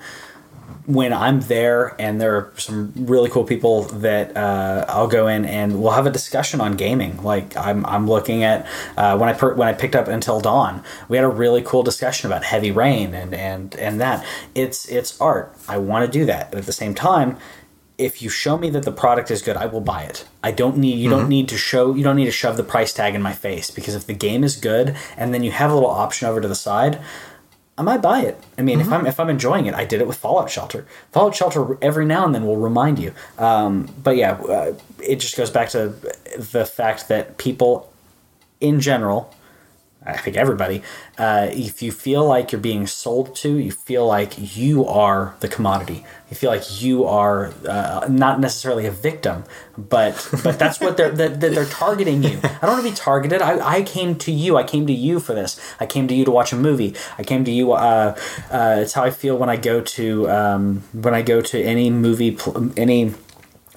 [0.87, 5.45] When I'm there and there are some really cool people that uh, I'll go in
[5.45, 7.23] and we'll have a discussion on gaming.
[7.23, 8.67] Like I'm, I'm looking at
[8.97, 11.83] uh, when I per- when I picked up Until Dawn, we had a really cool
[11.83, 15.57] discussion about Heavy Rain and and and that it's it's art.
[15.69, 17.37] I want to do that, but at the same time,
[17.99, 20.27] if you show me that the product is good, I will buy it.
[20.43, 22.93] I don't need you don't need to show you don't need to shove the price
[22.93, 25.75] tag in my face because if the game is good and then you have a
[25.75, 27.01] little option over to the side,
[27.83, 28.41] I might buy it.
[28.57, 30.87] I mean, if I'm if I'm enjoying it, I did it with Fallout Shelter.
[31.11, 33.13] Fallout Shelter every now and then will remind you.
[33.39, 35.89] Um, but yeah, uh, it just goes back to
[36.39, 37.93] the fact that people,
[38.61, 39.35] in general,
[40.05, 40.83] I think everybody,
[41.17, 45.49] uh, if you feel like you're being sold to, you feel like you are the
[45.49, 46.05] commodity.
[46.29, 49.45] You feel like you are uh, not necessarily a victim,
[49.77, 52.41] but but that's what they're that, that they're targeting you.
[52.43, 53.43] I don't want to be targeted.
[53.43, 54.57] I, I came to you.
[54.57, 55.61] I came to you for this.
[55.79, 56.95] I came to you to watch a movie.
[57.19, 57.73] I came to you.
[57.73, 58.17] Uh,
[58.51, 61.91] uh, it's how I feel when I go to um, when I go to any
[61.91, 62.37] movie,
[62.77, 63.15] any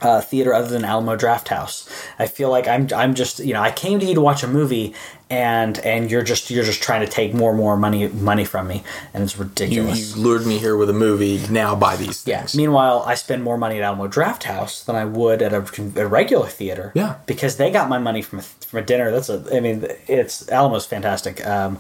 [0.06, 1.90] uh, theater other than Alamo Drafthouse.
[2.20, 4.48] I feel like I'm I'm just you know I came to you to watch a
[4.48, 4.94] movie
[5.32, 8.68] and and you're just you're just trying to take more and more money money from
[8.68, 8.84] me
[9.14, 10.16] and it's ridiculous.
[10.16, 11.42] you lured me here with a movie.
[11.50, 12.46] Now buy these yeah.
[12.54, 15.66] Meanwhile, I spend more money at Alamo Drafthouse than I would at a,
[16.00, 16.92] a regular theater.
[16.94, 17.16] Yeah.
[17.26, 19.10] Because they got my money from a, from a dinner.
[19.10, 19.44] That's a.
[19.52, 21.46] I mean, it's Alamo's fantastic.
[21.46, 21.80] Um,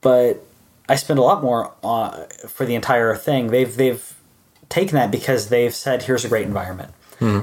[0.00, 0.42] but
[0.88, 3.48] I spend a lot more uh, for the entire thing.
[3.48, 4.14] They've they've
[4.70, 6.92] taken that because they've said, "Here's a great environment.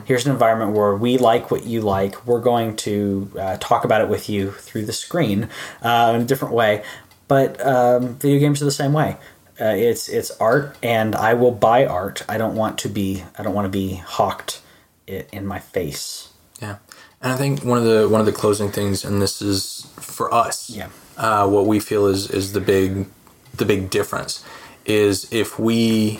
[0.05, 2.25] Here's an environment where we like what you like.
[2.25, 5.49] We're going to uh, talk about it with you through the screen
[5.81, 6.83] uh, in a different way."
[7.27, 9.17] But um, video games are the same way.
[9.59, 12.23] Uh, it's it's art, and I will buy art.
[12.27, 14.61] I don't want to be I don't want to be hawked
[15.07, 16.29] it in my face.
[16.61, 16.77] Yeah,
[17.21, 20.33] and I think one of the one of the closing things, and this is for
[20.33, 20.69] us.
[20.69, 20.89] Yeah.
[21.17, 23.07] Uh, what we feel is is the big
[23.53, 24.43] the big difference
[24.85, 26.19] is if we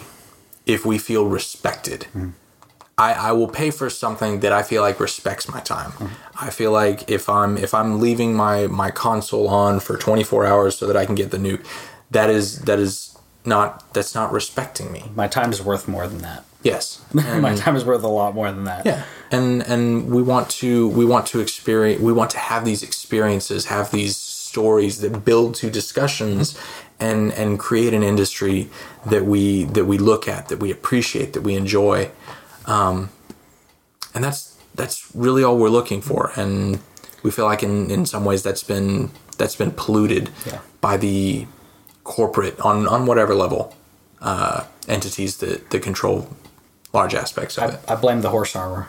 [0.66, 2.08] if we feel respected.
[2.98, 5.91] I, I will pay for something that I feel like respects my time.
[6.39, 10.78] I feel like if I'm if I'm leaving my my console on for 24 hours
[10.78, 11.60] so that I can get the new,
[12.12, 15.04] that is that is not that's not respecting me.
[15.14, 16.46] My time is worth more than that.
[16.64, 17.04] Yes.
[17.14, 18.86] my time is worth a lot more than that.
[18.86, 22.82] Yeah, and and we want to we want to experience we want to have these
[22.82, 26.58] experiences, have these stories that build to discussions,
[27.00, 28.70] and and create an industry
[29.06, 32.10] that we that we look at, that we appreciate, that we enjoy,
[32.68, 33.09] um,
[34.13, 36.32] and that's that's really all we're looking for.
[36.36, 36.80] And
[37.24, 40.59] we feel like in in some ways that's been that's been polluted Yeah.
[40.82, 41.47] by the
[42.03, 43.76] corporate on on whatever level
[44.22, 46.28] uh, entities that that control
[46.93, 47.80] large aspects of it.
[47.88, 48.88] I, I blame the horse armor.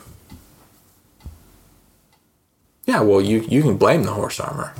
[2.86, 4.72] Yeah, well, you you can blame the horse armor.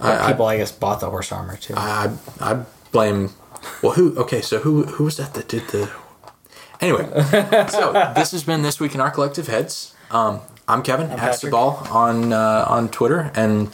[0.00, 1.74] I, People, I, guess, bought the horse armor too.
[1.76, 3.30] I I I blame.
[3.82, 4.16] Well, who?
[4.18, 5.90] Okay, so who who was that that did the?
[6.80, 7.04] Anyway,
[7.68, 9.94] so this has been this week in our collective heads.
[10.10, 11.52] Um, I'm Kevin at Patrick.
[11.52, 13.70] Stabal on uh, on Twitter, and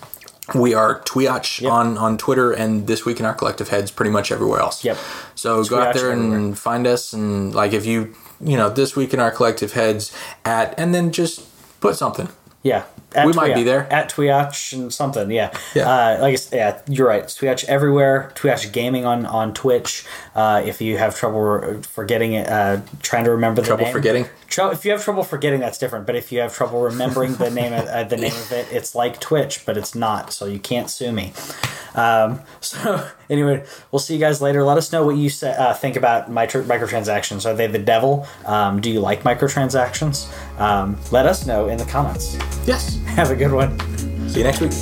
[0.55, 1.73] we are TWIOCH Yep.
[1.73, 4.85] on on Twitter, and this week in our collective heads, pretty much everywhere else.
[4.85, 4.99] Yep.
[5.35, 6.55] So go out there and everywhere.
[6.57, 10.13] find us, and like if you you know this week in our collective heads
[10.45, 11.43] at, and then just
[11.81, 12.29] put something.
[12.63, 13.91] yeah, We might be there.
[13.91, 15.31] at Twitch and something.
[15.31, 15.89] Yeah, Yeah.
[15.89, 17.27] Uh, like I s- yeah, you're right.
[17.29, 18.31] Twitch everywhere.
[18.35, 20.05] TWIOCH Gaming on on Twitch.
[20.35, 23.93] Uh, if you have trouble forgetting it, uh, trying to remember the Trouble name.
[23.93, 24.27] forgetting?
[24.49, 26.05] Trou- if you have trouble forgetting, that's different.
[26.07, 28.95] But if you have trouble remembering the name of uh, the name of it, it's
[28.95, 30.33] like Twitch, but it's not.
[30.33, 31.33] So you can't sue me.
[31.95, 34.63] Um, so anyway, we'll see you guys later.
[34.63, 37.47] Let us know what you say, uh, think about micro- microtransactions.
[37.47, 38.27] Are they the devil?
[38.45, 40.29] Um, do you like microtransactions?
[40.61, 42.37] Um, let us know in the comments.
[42.67, 42.99] Yes.
[43.07, 43.79] Have a good one.
[44.29, 44.73] See you next week.